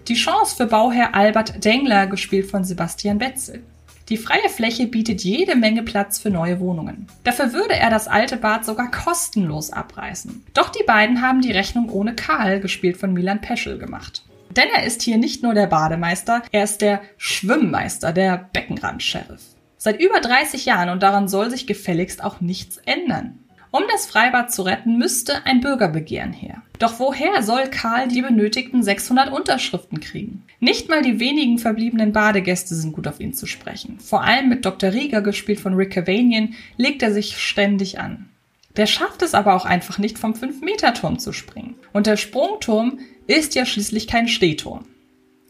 Die 0.10 0.16
Chance 0.16 0.58
für 0.58 0.66
Bauherr 0.66 1.16
Albert 1.16 1.64
Dengler, 1.64 2.08
gespielt 2.08 2.52
von 2.52 2.66
Sebastian 2.66 3.20
Betzel. 3.20 3.64
Die 4.10 4.18
freie 4.18 4.50
Fläche 4.50 4.86
bietet 4.86 5.24
jede 5.24 5.56
Menge 5.56 5.82
Platz 5.82 6.20
für 6.20 6.30
neue 6.30 6.60
Wohnungen. 6.60 7.08
Dafür 7.24 7.54
würde 7.54 7.76
er 7.76 7.90
das 7.90 8.10
alte 8.10 8.36
Bad 8.36 8.66
sogar 8.66 8.92
kostenlos 8.92 9.72
abreißen. 9.72 10.46
Doch 10.54 10.70
die 10.70 10.84
beiden 10.84 11.22
haben 11.22 11.40
die 11.40 11.54
Rechnung 11.54 11.90
ohne 11.90 12.16
Karl, 12.16 12.60
gespielt 12.60 12.98
von 12.98 13.14
Milan 13.14 13.40
Peschel, 13.40 13.78
gemacht. 13.78 14.26
Denn 14.50 14.68
er 14.76 14.84
ist 14.84 15.02
hier 15.04 15.18
nicht 15.18 15.42
nur 15.42 15.54
der 15.54 15.68
Bademeister, 15.68 16.44
er 16.52 16.66
ist 16.66 16.82
der 16.82 17.02
Schwimmmeister, 17.16 18.12
der 18.12 18.50
Beckenrand-Sheriff. 18.52 19.42
Seit 19.78 20.02
über 20.02 20.20
30 20.20 20.66
Jahren 20.66 20.90
und 20.90 21.02
daran 21.02 21.30
soll 21.30 21.50
sich 21.50 21.66
gefälligst 21.66 22.22
auch 22.22 22.42
nichts 22.42 22.78
ändern. 22.86 23.40
Um 23.75 23.82
das 23.92 24.06
Freibad 24.06 24.53
zu 24.53 24.62
retten, 24.62 25.00
müsste 25.00 25.48
ein 25.48 25.60
Bürgerbegehren 25.60 26.32
her. 26.32 26.62
Doch 26.77 27.00
woher 27.00 27.42
soll 27.42 27.72
Karl 27.72 28.08
die 28.08 28.22
benötigten 28.22 28.84
600 28.84 29.34
Unterschriften 29.34 30.00
kriegen? 30.00 30.44
Nicht 30.60 30.89
mal 30.89 31.01
die 31.01 31.20
wenigen 31.20 31.58
verbliebenen 31.58 32.12
Badegäste 32.12 32.75
sind 32.75 32.94
gut 32.94 33.08
auf 33.08 33.20
ihn 33.20 33.34
zu 33.34 33.48
sprechen. 33.48 34.00
Vor 34.00 34.24
allem 34.24 34.48
mit 34.48 34.63
Dr. 34.63 34.94
Rieger, 34.94 35.24
gespielt 35.24 35.60
von 35.60 35.74
Rick 35.74 35.94
Cavanian, 35.94 36.53
legt 36.77 37.01
er 37.01 37.12
sich 37.12 37.36
ständig 37.39 38.00
an. 38.00 38.30
Der 38.77 38.86
schafft 38.86 39.24
es 39.24 39.34
aber 39.34 39.56
auch 39.56 39.65
einfach 39.65 39.98
nicht, 39.98 40.20
vom 40.20 40.34
5-Meter-Turm 40.34 41.18
zu 41.18 41.34
springen. 41.34 41.74
Und 41.94 42.06
der 42.06 42.18
Sprungturm 42.18 43.00
ist 43.25 43.56
ja 43.56 43.65
schließlich 43.65 44.06
kein 44.06 44.27
Stehturm. 44.27 44.86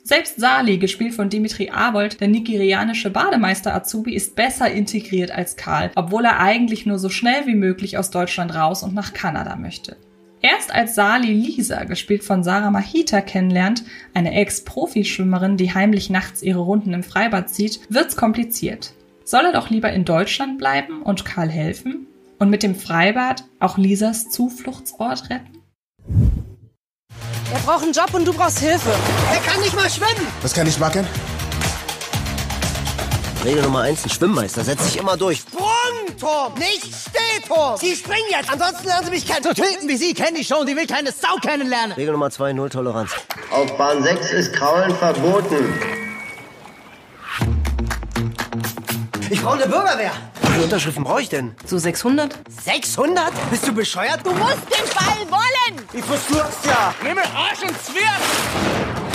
Selbst 0.05 0.37
Sali, 0.37 0.79
gespielt 0.79 1.13
von 1.13 1.29
Dimitri 1.29 1.69
Abold, 1.69 2.19
der 2.19 2.27
nigerianische 2.27 3.09
Bademeister 3.09 3.73
Azubi, 3.73 4.13
ist 4.13 4.35
besser 4.35 4.69
integriert 4.69 5.31
als 5.31 5.55
Karl, 5.55 5.91
obwohl 5.95 6.25
er 6.25 6.41
eigentlich 6.41 6.85
nur 6.85 6.99
so 6.99 7.07
schnell 7.07 7.47
wie 7.47 7.55
möglich 7.55 7.97
aus 7.97 8.09
Deutschland 8.09 8.53
raus 8.53 8.83
und 8.83 8.93
nach 8.93 9.13
Kanada 9.13 9.55
möchte. 9.55 9.95
Erst 10.41 10.75
als 10.75 10.95
Sali 10.95 11.31
Lisa, 11.31 11.85
gespielt 11.85 12.25
von 12.25 12.43
Sarah 12.43 12.69
Mahita, 12.69 13.21
kennenlernt, 13.21 13.85
eine 14.13 14.33
Ex-Profischwimmerin, 14.33 15.55
die 15.55 15.73
heimlich 15.73 16.09
nachts 16.09 16.43
ihre 16.43 16.59
Runden 16.59 16.93
im 16.93 17.03
Freibad 17.03 17.49
zieht, 17.49 17.79
wird's 17.87 18.17
kompliziert. 18.17 18.91
Soll 19.23 19.45
er 19.45 19.53
doch 19.53 19.69
lieber 19.69 19.93
in 19.93 20.03
Deutschland 20.03 20.57
bleiben 20.57 21.01
und 21.01 21.23
Karl 21.23 21.47
helfen? 21.47 22.07
Und 22.39 22.49
mit 22.49 22.61
dem 22.61 22.75
Freibad 22.75 23.45
auch 23.61 23.77
Lisas 23.77 24.29
Zufluchtsort 24.29 25.29
retten? 25.29 25.62
Er 27.53 27.59
braucht 27.59 27.83
einen 27.83 27.93
Job 27.93 28.11
und 28.13 28.25
du 28.25 28.33
brauchst 28.33 28.57
Hilfe. 28.57 28.89
Er 29.31 29.39
kann 29.41 29.61
nicht 29.61 29.75
mal 29.75 29.87
schwimmen. 29.87 30.27
Was 30.41 30.55
kann 30.55 30.65
ich 30.65 30.79
machen? 30.79 31.07
Regel 33.45 33.61
Nummer 33.61 33.81
eins, 33.81 34.03
ein 34.03 34.09
Schwimmmeister 34.09 34.63
setzt 34.63 34.85
sich 34.85 34.97
immer 34.97 35.15
durch. 35.17 35.39
Sprungturm, 35.41 36.53
nicht 36.55 36.87
Stehturm. 36.95 37.77
Sie 37.77 37.95
springen 37.95 38.25
jetzt, 38.31 38.51
ansonsten 38.51 38.87
lernen 38.87 39.05
Sie 39.05 39.11
mich 39.11 39.27
kennen. 39.27 39.43
So 39.43 39.53
Typen 39.53 39.87
wie 39.87 39.97
Sie 39.97 40.15
kenne 40.15 40.39
ich 40.39 40.47
schon, 40.47 40.65
die 40.65 40.75
will 40.75 40.87
keine 40.87 41.11
Sau 41.11 41.35
kennenlernen. 41.41 41.91
Regel 41.91 42.13
Nummer 42.13 42.31
zwei, 42.31 42.53
Null 42.53 42.69
Toleranz. 42.69 43.11
Auf 43.51 43.77
Bahn 43.77 44.01
6 44.01 44.31
ist 44.31 44.53
Kraulen 44.53 44.95
verboten. 44.95 46.02
Ich 49.33 49.41
brauche 49.41 49.55
eine 49.55 49.65
Bürgerwehr. 49.65 50.11
Wie 50.41 50.47
viele 50.47 50.63
Unterschriften 50.65 51.03
brauche 51.03 51.23
ich 51.23 51.29
denn? 51.29 51.55
So 51.65 51.79
600? 51.79 52.37
600? 52.63 53.31
Bist 53.49 53.67
du 53.67 53.73
bescheuert? 53.73 54.19
Du 54.23 54.31
musst 54.31 54.59
den 54.69 54.87
Ball 54.93 55.39
wollen! 55.39 55.81
Ich 55.91 56.05
versuch's 56.05 56.63
ja. 56.67 56.93
Nimm 57.03 57.15
mir 57.15 57.23
Arsch 57.23 57.63
und 57.63 57.75
Zwirn! 57.83 59.12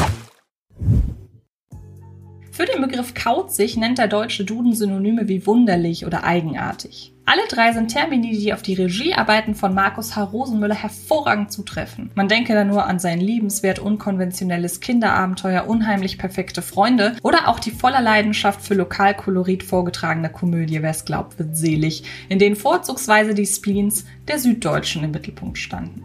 Für 2.59 2.65
den 2.65 2.81
Begriff 2.81 3.15
kauzig 3.15 3.77
nennt 3.77 3.99
der 3.99 4.09
deutsche 4.09 4.45
Duden 4.45 4.75
Synonyme 4.75 5.29
wie 5.29 5.47
wunderlich 5.47 6.05
oder 6.05 6.25
eigenartig. 6.25 7.13
Alle 7.25 7.43
drei 7.49 7.73
sind 7.73 7.93
Termini, 7.93 8.37
die 8.37 8.53
auf 8.53 8.63
die 8.63 8.75
Regiearbeiten 8.75 9.55
von 9.55 9.75
Markus 9.75 10.17
H. 10.17 10.25
Rosenmüller 10.25 10.75
hervorragend 10.75 11.53
zutreffen. 11.53 12.11
Man 12.17 12.27
denke 12.27 12.55
da 12.55 12.65
nur 12.65 12.85
an 12.85 12.99
sein 12.99 13.21
liebenswert 13.21 13.79
unkonventionelles 13.79 14.81
Kinderabenteuer 14.81 15.69
Unheimlich 15.69 16.19
perfekte 16.19 16.61
Freunde 16.61 17.15
oder 17.23 17.47
auch 17.47 17.61
die 17.61 17.71
voller 17.71 18.01
Leidenschaft 18.01 18.61
für 18.61 18.75
Lokalkolorit 18.75 19.63
vorgetragene 19.63 20.29
Komödie 20.29 20.83
Wer's 20.83 21.05
glaubt, 21.05 21.39
wird 21.39 21.57
selig, 21.57 22.03
in 22.29 22.41
denen 22.41 22.57
vorzugsweise 22.57 23.35
die 23.35 23.47
Spleens 23.47 24.05
der 24.27 24.41
Süddeutschen 24.41 25.05
im 25.05 25.13
Mittelpunkt 25.13 25.59
standen. 25.59 26.05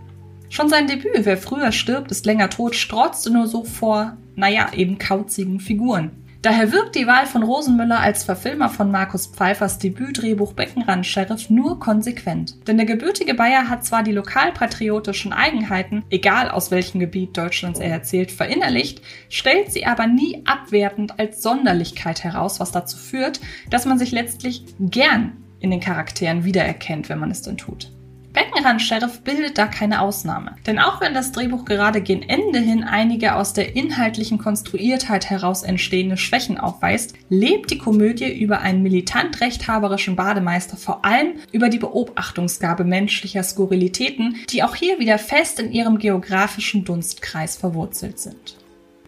Schon 0.50 0.70
sein 0.70 0.86
Debüt 0.86 1.26
Wer 1.26 1.38
früher 1.38 1.72
stirbt, 1.72 2.12
ist 2.12 2.28
länger 2.28 2.52
tot, 2.52 2.76
strotzte 2.76 3.32
nur 3.32 3.48
so 3.48 3.64
vor, 3.64 4.18
naja, 4.36 4.70
eben 4.76 5.00
kauzigen 5.00 5.60
Figuren. 5.60 6.12
Daher 6.44 6.74
wirkt 6.74 6.96
die 6.96 7.08
Wahl 7.08 7.26
von 7.26 7.42
Rosenmüller 7.42 8.02
als 8.02 8.26
Verfilmer 8.26 8.68
von 8.68 8.92
Markus 8.92 9.28
Pfeiffers 9.28 9.80
Debütdrehbuch 9.80 10.52
Beckenrand 10.52 11.06
Sheriff 11.06 11.50
nur 11.50 11.80
konsequent. 11.80 12.68
Denn 12.68 12.76
der 12.76 12.86
gebürtige 12.86 13.34
Bayer 13.34 13.70
hat 13.70 13.86
zwar 13.86 14.04
die 14.04 14.12
lokalpatriotischen 14.12 15.32
Eigenheiten, 15.32 16.04
egal 16.10 16.50
aus 16.50 16.70
welchem 16.70 17.00
Gebiet 17.00 17.38
Deutschlands 17.38 17.80
er 17.80 17.92
erzählt, 17.92 18.30
verinnerlicht, 18.30 19.02
stellt 19.30 19.72
sie 19.72 19.86
aber 19.86 20.06
nie 20.06 20.42
abwertend 20.44 21.18
als 21.18 21.42
Sonderlichkeit 21.42 22.26
heraus, 22.26 22.60
was 22.60 22.74
dazu 22.74 22.98
führt, 22.98 23.40
dass 23.70 23.86
man 23.86 23.98
sich 23.98 24.12
letztlich 24.12 24.66
gern 24.82 25.38
in 25.62 25.72
den 25.72 25.80
Charakteren 25.80 26.44
wiedererkennt, 26.44 27.08
wenn 27.08 27.20
man 27.20 27.32
es 27.32 27.42
denn 27.42 27.56
tut. 27.56 27.90
Beckenrand-Sheriff 28.34 29.22
bildet 29.22 29.58
da 29.58 29.68
keine 29.68 30.02
Ausnahme. 30.02 30.56
Denn 30.66 30.80
auch 30.80 31.00
wenn 31.00 31.14
das 31.14 31.32
Drehbuch 31.32 31.66
gerade 31.66 32.02
gen 32.02 32.28
Ende 32.28 32.60
hin 32.60 32.84
einige 32.84 33.36
aus 33.36 33.54
der 33.54 33.76
inhaltlichen 33.76 34.40
Konstruiertheit 34.40 35.30
heraus 35.30 35.64
entstehende 35.64 36.18
Schwächen 36.18 36.58
aufweist, 36.58 37.14
lebt 37.30 37.70
die 37.72 37.78
Komödie 37.78 38.34
über 38.38 38.62
einen 38.62 38.82
militant 38.82 39.40
rechthaberischen 39.40 40.16
Bademeister 40.16 40.78
vor 40.78 41.06
allem 41.06 41.36
über 41.52 41.70
die 41.70 41.80
Beobachtungsgabe 41.80 42.84
menschlicher 42.84 43.44
Skurrilitäten, 43.44 44.38
die 44.50 44.64
auch 44.64 44.76
hier 44.76 45.00
wieder 45.00 45.20
fest 45.20 45.60
in 45.60 45.72
ihrem 45.72 46.00
geografischen 46.00 46.84
Dunstkreis 46.86 47.56
verwurzelt 47.56 48.20
sind. 48.20 48.58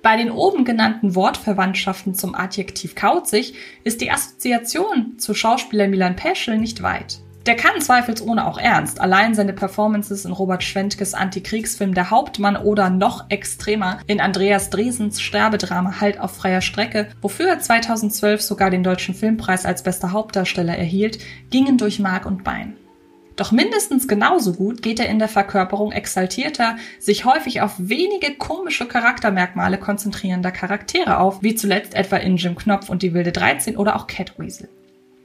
Bei 0.05 0.17
den 0.17 0.29
oben 0.29 0.65
genannten 0.65 1.15
Wortverwandtschaften 1.15 2.13
zum 2.13 2.35
Adjektiv 2.35 2.93
kauzig 2.93 3.55
ist 3.83 4.01
die 4.01 4.11
Assoziation 4.11 5.17
zu 5.17 5.33
Schauspieler 5.33 5.87
Milan 5.87 6.15
Peschel 6.15 6.59
nicht 6.59 6.83
weit. 6.83 7.21
Der 7.45 7.55
kann 7.55 7.79
zweifelsohne 7.79 8.47
auch 8.47 8.57
ernst. 8.57 8.99
Allein 8.99 9.35
seine 9.35 9.53
Performances 9.53 10.25
in 10.25 10.31
Robert 10.31 10.63
Schwentkes 10.63 11.13
Antikriegsfilm 11.13 11.93
Der 11.93 12.09
Hauptmann 12.09 12.57
oder 12.57 12.89
noch 12.89 13.29
extremer 13.29 13.99
in 14.07 14.19
Andreas 14.19 14.71
Dresens 14.71 15.21
Sterbedrama 15.21 16.01
Halt 16.01 16.19
auf 16.19 16.35
freier 16.35 16.61
Strecke, 16.61 17.09
wofür 17.21 17.47
er 17.47 17.59
2012 17.59 18.41
sogar 18.41 18.71
den 18.71 18.81
Deutschen 18.81 19.13
Filmpreis 19.13 19.63
als 19.65 19.83
bester 19.83 20.11
Hauptdarsteller 20.11 20.75
erhielt, 20.75 21.19
gingen 21.51 21.77
durch 21.77 21.99
Mark 21.99 22.25
und 22.25 22.43
Bein. 22.43 22.77
Doch 23.35 23.51
mindestens 23.51 24.07
genauso 24.07 24.53
gut 24.53 24.81
geht 24.81 24.99
er 24.99 25.09
in 25.09 25.19
der 25.19 25.27
Verkörperung 25.27 25.91
exaltierter, 25.91 26.77
sich 26.99 27.25
häufig 27.25 27.61
auf 27.61 27.73
wenige 27.77 28.33
komische 28.35 28.87
Charaktermerkmale 28.87 29.77
konzentrierender 29.77 30.51
Charaktere 30.51 31.19
auf, 31.19 31.43
wie 31.43 31.53
zuletzt 31.53 31.93
etwa 31.93 32.15
in 32.15 32.37
Jim 32.37 32.55
Knopf 32.55 32.89
und 32.89 33.03
die 33.03 33.13
wilde 33.13 33.33
13 33.33 33.77
oder 33.77 33.97
auch 33.97 34.07
Catweasel. 34.07 34.69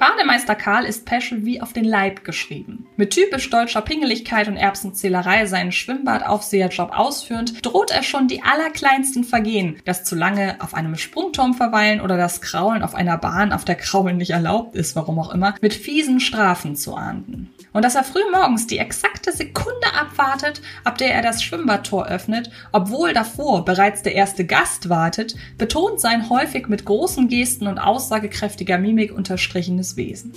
Bademeister 0.00 0.54
Karl 0.54 0.86
ist 0.86 1.04
Peschel 1.04 1.44
wie 1.44 1.60
auf 1.60 1.74
den 1.74 1.84
Leib 1.84 2.24
geschrieben. 2.24 2.86
Mit 2.96 3.10
typisch 3.10 3.50
deutscher 3.50 3.82
Pingeligkeit 3.82 4.48
und 4.48 4.56
Erbsenzählerei 4.56 5.44
seinen 5.44 5.72
Schwimmbadaufseherjob 5.72 6.98
ausführend, 6.98 7.66
droht 7.66 7.90
er 7.90 8.02
schon 8.02 8.26
die 8.26 8.42
allerkleinsten 8.42 9.24
Vergehen, 9.24 9.76
das 9.84 10.04
zu 10.04 10.16
lange 10.16 10.56
auf 10.60 10.72
einem 10.72 10.96
Sprungturm 10.96 11.52
verweilen 11.52 12.00
oder 12.00 12.16
das 12.16 12.40
Kraulen 12.40 12.82
auf 12.82 12.94
einer 12.94 13.18
Bahn, 13.18 13.52
auf 13.52 13.66
der 13.66 13.74
Kraulen 13.74 14.16
nicht 14.16 14.30
erlaubt 14.30 14.74
ist, 14.74 14.96
warum 14.96 15.18
auch 15.18 15.34
immer, 15.34 15.54
mit 15.60 15.74
fiesen 15.74 16.18
Strafen 16.18 16.76
zu 16.76 16.94
ahnden. 16.94 17.50
Und 17.74 17.84
dass 17.84 17.94
er 17.94 18.02
früh 18.02 18.22
morgens 18.32 18.66
die 18.66 18.78
exakte 18.78 19.32
Sekunde 19.32 19.94
abwartet, 20.00 20.62
ab 20.82 20.98
der 20.98 21.14
er 21.14 21.22
das 21.22 21.42
Schwimmbadtor 21.42 22.06
öffnet, 22.06 22.50
obwohl 22.72 23.12
davor 23.12 23.64
bereits 23.66 24.02
der 24.02 24.14
erste 24.14 24.44
Gast 24.46 24.88
wartet, 24.88 25.36
betont 25.58 26.00
sein 26.00 26.30
häufig 26.30 26.68
mit 26.68 26.84
großen 26.84 27.28
Gesten 27.28 27.66
und 27.66 27.78
aussagekräftiger 27.78 28.78
Mimik 28.78 29.12
unterstrichenes 29.12 29.89
Wesen. 29.96 30.32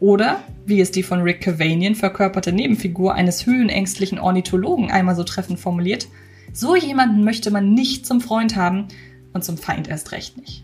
Oder, 0.00 0.42
wie 0.66 0.80
es 0.80 0.90
die 0.90 1.02
von 1.02 1.20
Rick 1.20 1.40
Cavanian 1.40 1.94
verkörperte 1.94 2.52
Nebenfigur 2.52 3.14
eines 3.14 3.46
höhenängstlichen 3.46 4.18
Ornithologen 4.18 4.90
einmal 4.90 5.14
so 5.14 5.24
treffend 5.24 5.60
formuliert, 5.60 6.08
so 6.52 6.76
jemanden 6.76 7.24
möchte 7.24 7.50
man 7.50 7.74
nicht 7.74 8.06
zum 8.06 8.20
Freund 8.20 8.56
haben 8.56 8.88
und 9.32 9.44
zum 9.44 9.56
Feind 9.56 9.88
erst 9.88 10.12
recht 10.12 10.36
nicht. 10.36 10.63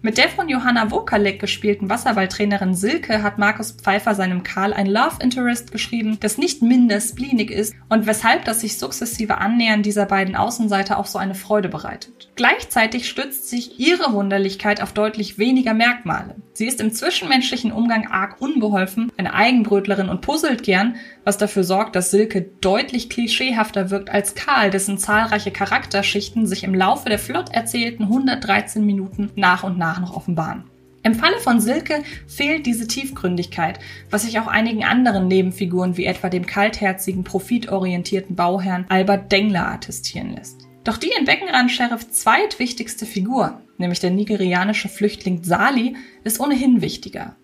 Mit 0.00 0.16
der 0.16 0.28
von 0.28 0.48
Johanna 0.48 0.92
Wokalek 0.92 1.40
gespielten 1.40 1.90
Wasserballtrainerin 1.90 2.72
Silke 2.72 3.24
hat 3.24 3.38
Markus 3.38 3.72
Pfeiffer 3.72 4.14
seinem 4.14 4.44
Karl 4.44 4.72
ein 4.72 4.86
Love 4.86 5.16
Interest 5.20 5.72
geschrieben, 5.72 6.18
das 6.20 6.38
nicht 6.38 6.62
minder 6.62 7.00
spleenig 7.00 7.50
ist 7.50 7.74
und 7.88 8.06
weshalb 8.06 8.44
das 8.44 8.60
sich 8.60 8.78
sukzessive 8.78 9.38
Annähern 9.38 9.82
dieser 9.82 10.06
beiden 10.06 10.36
Außenseiter 10.36 11.00
auch 11.00 11.06
so 11.06 11.18
eine 11.18 11.34
Freude 11.34 11.68
bereitet. 11.68 12.30
Gleichzeitig 12.36 13.08
stützt 13.08 13.48
sich 13.48 13.80
ihre 13.80 14.12
Wunderlichkeit 14.12 14.80
auf 14.80 14.92
deutlich 14.92 15.36
weniger 15.38 15.74
Merkmale. 15.74 16.36
Sie 16.52 16.66
ist 16.66 16.80
im 16.80 16.92
zwischenmenschlichen 16.92 17.72
Umgang 17.72 18.06
arg 18.08 18.40
unbeholfen, 18.40 19.10
eine 19.16 19.34
Eigenbrötlerin 19.34 20.08
und 20.08 20.20
puzzelt 20.20 20.62
gern, 20.62 20.96
was 21.24 21.38
dafür 21.38 21.64
sorgt, 21.64 21.96
dass 21.96 22.10
Silke 22.10 22.42
deutlich 22.60 23.10
klischeehafter 23.10 23.90
wirkt 23.90 24.10
als 24.10 24.34
Karl, 24.34 24.70
dessen 24.70 24.98
zahlreiche 24.98 25.50
Charakterschichten 25.50 26.46
sich 26.46 26.64
im 26.64 26.74
Laufe 26.74 27.08
der 27.08 27.18
flott 27.18 27.52
erzählten 27.52 28.04
113 28.04 28.84
Minuten 28.84 29.30
nach 29.36 29.62
und 29.64 29.78
nach 29.78 29.87
danach 29.88 30.00
noch 30.00 30.16
offenbaren. 30.16 30.64
Im 31.02 31.14
Falle 31.14 31.38
von 31.38 31.60
Silke 31.60 32.02
fehlt 32.26 32.66
diese 32.66 32.86
Tiefgründigkeit, 32.86 33.78
was 34.10 34.24
sich 34.24 34.38
auch 34.38 34.46
einigen 34.46 34.84
anderen 34.84 35.28
Nebenfiguren 35.28 35.96
wie 35.96 36.04
etwa 36.04 36.28
dem 36.28 36.44
kaltherzigen, 36.44 37.24
profitorientierten 37.24 38.36
Bauherrn 38.36 38.84
Albert 38.88 39.32
Dengler 39.32 39.68
attestieren 39.68 40.34
lässt. 40.34 40.66
Doch 40.84 40.96
die 40.96 41.12
in 41.18 41.24
Beckenrand-Sheriff 41.24 42.10
zweitwichtigste 42.10 43.06
Figur, 43.06 43.60
nämlich 43.78 44.00
der 44.00 44.10
nigerianische 44.10 44.88
Flüchtling 44.88 45.44
Sali, 45.44 45.96
ist 46.24 46.40
ohnehin 46.40 46.82
wichtiger. 46.82 47.36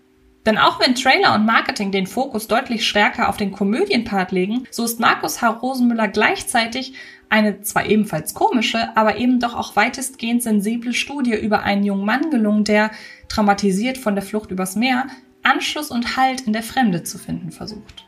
Denn 0.47 0.59
auch 0.59 0.79
wenn 0.81 0.95
Trailer 0.95 1.35
und 1.35 1.47
Marketing 1.47 1.91
den 1.91 2.07
Fokus 2.07 2.49
deutlich 2.49 2.87
stärker 2.87 3.29
auf 3.29 3.37
den 3.37 3.51
Komödienpart 3.51 4.31
legen, 4.31 4.65
so 4.71 4.85
ist 4.85 5.01
Markus 5.01 5.41
H. 5.41 5.49
Rosenmüller 5.49 6.09
gleichzeitig 6.09 6.95
eine 7.31 7.63
zwar 7.63 7.87
ebenfalls 7.87 8.35
komische, 8.35 8.97
aber 8.97 9.17
eben 9.17 9.41
doch 9.41 9.55
auch 9.55 9.75
weitestgehend 9.75 10.43
sensible 10.43 10.93
Studie 10.93 11.35
über 11.35 11.63
einen 11.63 11.83
jungen 11.83 12.05
Mann 12.05 12.31
gelungen, 12.31 12.65
der, 12.65 12.91
traumatisiert 13.29 13.99
von 13.99 14.15
der 14.15 14.23
Flucht 14.23 14.51
übers 14.51 14.77
Meer, 14.77 15.07
Anschluss 15.43 15.91
und 15.91 16.17
Halt 16.17 16.43
in 16.43 16.53
der 16.53 16.63
Fremde 16.63 17.03
zu 17.03 17.19
finden 17.19 17.51
versucht. 17.51 18.05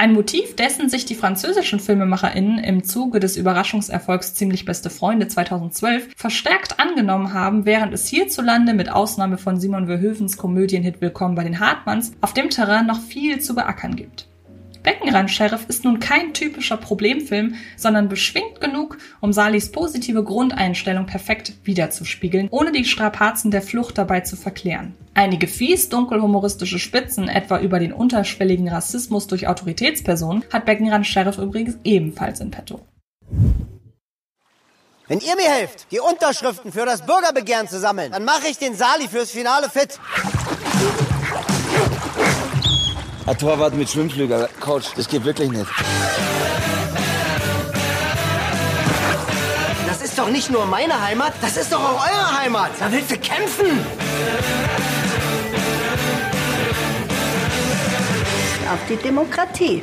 Ein 0.00 0.14
Motiv, 0.14 0.56
dessen 0.56 0.88
sich 0.88 1.04
die 1.04 1.14
französischen 1.14 1.78
FilmemacherInnen 1.78 2.56
im 2.56 2.84
Zuge 2.84 3.20
des 3.20 3.36
Überraschungserfolgs 3.36 4.32
Ziemlich 4.32 4.64
beste 4.64 4.88
Freunde 4.88 5.28
2012 5.28 6.14
verstärkt 6.16 6.80
angenommen 6.80 7.34
haben, 7.34 7.66
während 7.66 7.92
es 7.92 8.06
hierzulande 8.06 8.72
mit 8.72 8.90
Ausnahme 8.90 9.36
von 9.36 9.60
Simon 9.60 9.88
Verhoevens 9.88 10.38
Komödienhit 10.38 11.02
Willkommen 11.02 11.34
bei 11.34 11.44
den 11.44 11.60
Hartmanns 11.60 12.12
auf 12.22 12.32
dem 12.32 12.48
Terrain 12.48 12.86
noch 12.86 13.02
viel 13.02 13.42
zu 13.42 13.54
beackern 13.54 13.94
gibt. 13.94 14.29
Beckenrand-Sheriff 14.82 15.66
ist 15.68 15.84
nun 15.84 16.00
kein 16.00 16.32
typischer 16.32 16.76
Problemfilm, 16.76 17.54
sondern 17.76 18.08
beschwingt 18.08 18.60
genug, 18.60 18.98
um 19.20 19.32
Salis 19.32 19.70
positive 19.72 20.24
Grundeinstellung 20.24 21.06
perfekt 21.06 21.54
wiederzuspiegeln, 21.64 22.48
ohne 22.50 22.72
die 22.72 22.84
Strapazen 22.84 23.50
der 23.50 23.62
Flucht 23.62 23.98
dabei 23.98 24.20
zu 24.20 24.36
verklären. 24.36 24.94
Einige 25.14 25.48
fies 25.48 25.88
dunkelhumoristische 25.88 26.78
Spitzen, 26.78 27.28
etwa 27.28 27.58
über 27.58 27.78
den 27.78 27.92
unterschwelligen 27.92 28.68
Rassismus 28.68 29.26
durch 29.26 29.48
Autoritätspersonen, 29.48 30.44
hat 30.52 30.64
Beckenrand-Sheriff 30.64 31.38
übrigens 31.38 31.76
ebenfalls 31.84 32.40
in 32.40 32.50
petto. 32.50 32.80
Wenn 35.08 35.18
ihr 35.18 35.34
mir 35.34 35.50
helft, 35.50 35.88
die 35.90 35.98
Unterschriften 35.98 36.70
für 36.70 36.86
das 36.86 37.04
Bürgerbegehren 37.04 37.66
zu 37.66 37.80
sammeln, 37.80 38.12
dann 38.12 38.24
mache 38.24 38.46
ich 38.48 38.58
den 38.58 38.76
Sali 38.76 39.08
fürs 39.08 39.32
Finale 39.32 39.68
fit. 39.68 39.98
Ein 43.26 43.38
Torwart 43.38 43.74
mit 43.74 43.88
Schwimmflügel. 43.88 44.48
Coach, 44.60 44.88
das 44.96 45.06
geht 45.08 45.24
wirklich 45.24 45.50
nicht. 45.50 45.66
Das 49.86 50.02
ist 50.02 50.18
doch 50.18 50.30
nicht 50.30 50.50
nur 50.50 50.64
meine 50.66 51.00
Heimat, 51.00 51.34
das 51.42 51.56
ist 51.56 51.72
doch 51.72 51.80
auch 51.80 52.06
eure 52.06 52.40
Heimat. 52.40 52.70
Da 52.80 52.90
willst 52.90 53.10
du 53.10 53.18
kämpfen. 53.18 53.78
Auf 58.72 58.78
die 58.88 58.96
Demokratie. 58.96 59.82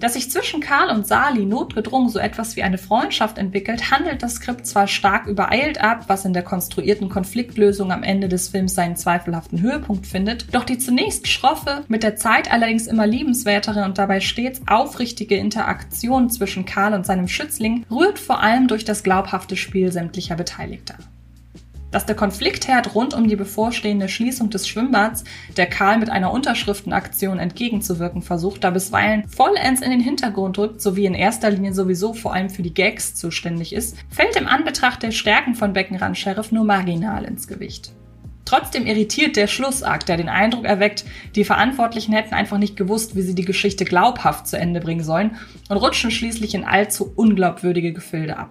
Dass 0.00 0.14
sich 0.14 0.30
zwischen 0.30 0.60
Karl 0.60 0.88
und 0.88 1.06
Sali 1.06 1.44
notgedrungen 1.44 2.08
so 2.08 2.18
etwas 2.18 2.56
wie 2.56 2.62
eine 2.62 2.78
Freundschaft 2.78 3.36
entwickelt, 3.36 3.90
handelt 3.90 4.22
das 4.22 4.36
Skript 4.36 4.66
zwar 4.66 4.88
stark 4.88 5.26
übereilt 5.26 5.82
ab, 5.82 6.04
was 6.08 6.24
in 6.24 6.32
der 6.32 6.42
konstruierten 6.42 7.10
Konfliktlösung 7.10 7.92
am 7.92 8.02
Ende 8.02 8.30
des 8.30 8.48
Films 8.48 8.74
seinen 8.74 8.96
zweifelhaften 8.96 9.60
Höhepunkt 9.60 10.06
findet, 10.06 10.54
doch 10.54 10.64
die 10.64 10.78
zunächst 10.78 11.28
schroffe, 11.28 11.84
mit 11.88 12.02
der 12.02 12.16
Zeit 12.16 12.50
allerdings 12.50 12.86
immer 12.86 13.06
liebenswertere 13.06 13.84
und 13.84 13.98
dabei 13.98 14.20
stets 14.20 14.62
aufrichtige 14.66 15.36
Interaktion 15.36 16.30
zwischen 16.30 16.64
Karl 16.64 16.94
und 16.94 17.04
seinem 17.04 17.28
Schützling 17.28 17.84
rührt 17.90 18.18
vor 18.18 18.42
allem 18.42 18.68
durch 18.68 18.86
das 18.86 19.02
glaubhafte 19.02 19.56
Spiel 19.56 19.92
sämtlicher 19.92 20.34
Beteiligter 20.34 20.96
dass 21.90 22.06
der 22.06 22.16
Konfliktherd 22.16 22.94
rund 22.94 23.14
um 23.14 23.28
die 23.28 23.36
bevorstehende 23.36 24.08
Schließung 24.08 24.50
des 24.50 24.68
Schwimmbads, 24.68 25.24
der 25.56 25.66
Karl 25.66 25.98
mit 25.98 26.10
einer 26.10 26.32
Unterschriftenaktion 26.32 27.38
entgegenzuwirken 27.38 28.22
versucht, 28.22 28.64
da 28.64 28.70
bisweilen 28.70 29.28
vollends 29.28 29.80
in 29.80 29.90
den 29.90 30.00
Hintergrund 30.00 30.58
rückt, 30.58 30.80
sowie 30.80 31.06
in 31.06 31.14
erster 31.14 31.50
Linie 31.50 31.74
sowieso 31.74 32.14
vor 32.14 32.32
allem 32.32 32.50
für 32.50 32.62
die 32.62 32.74
Gags 32.74 33.14
zuständig 33.14 33.72
ist, 33.72 33.96
fällt 34.08 34.36
im 34.36 34.46
Anbetracht 34.46 35.02
der 35.02 35.10
Stärken 35.10 35.54
von 35.54 35.72
Beckenrand 35.72 36.16
Sheriff 36.16 36.52
nur 36.52 36.64
marginal 36.64 37.24
ins 37.24 37.48
Gewicht. 37.48 37.92
Trotzdem 38.44 38.86
irritiert 38.86 39.36
der 39.36 39.46
Schlussakt, 39.46 40.08
der 40.08 40.16
den 40.16 40.28
Eindruck 40.28 40.64
erweckt, 40.64 41.04
die 41.36 41.44
Verantwortlichen 41.44 42.12
hätten 42.12 42.34
einfach 42.34 42.58
nicht 42.58 42.76
gewusst, 42.76 43.14
wie 43.14 43.22
sie 43.22 43.36
die 43.36 43.44
Geschichte 43.44 43.84
glaubhaft 43.84 44.48
zu 44.48 44.58
Ende 44.58 44.80
bringen 44.80 45.04
sollen 45.04 45.36
und 45.68 45.76
rutschen 45.76 46.10
schließlich 46.10 46.54
in 46.54 46.64
allzu 46.64 47.12
unglaubwürdige 47.14 47.92
Gefilde 47.92 48.36
ab. 48.36 48.50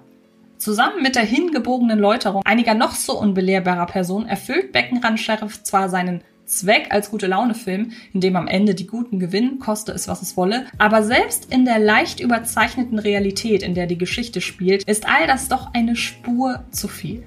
Zusammen 0.59 1.01
mit 1.01 1.15
der 1.15 1.23
hingebogenen 1.23 1.99
Läuterung 1.99 2.41
einiger 2.43 2.73
noch 2.73 2.93
so 2.93 3.17
unbelehrbarer 3.17 3.85
Personen 3.85 4.27
erfüllt 4.27 4.73
Beckenrand-Sheriff 4.73 5.63
zwar 5.63 5.87
seinen 5.87 6.21
Zweck 6.45 6.87
als 6.89 7.11
gute 7.11 7.27
Laune-Film, 7.27 7.93
in 8.13 8.19
dem 8.19 8.35
am 8.35 8.47
Ende 8.47 8.75
die 8.75 8.85
Guten 8.85 9.19
gewinnen, 9.19 9.59
koste 9.59 9.93
es 9.93 10.09
was 10.09 10.21
es 10.21 10.35
wolle, 10.35 10.65
aber 10.77 11.01
selbst 11.03 11.45
in 11.49 11.63
der 11.63 11.79
leicht 11.79 12.19
überzeichneten 12.19 12.99
Realität, 12.99 13.63
in 13.63 13.73
der 13.73 13.87
die 13.87 13.97
Geschichte 13.97 14.41
spielt, 14.41 14.83
ist 14.83 15.07
all 15.07 15.27
das 15.27 15.47
doch 15.47 15.73
eine 15.73 15.95
Spur 15.95 16.65
zu 16.71 16.89
viel. 16.89 17.23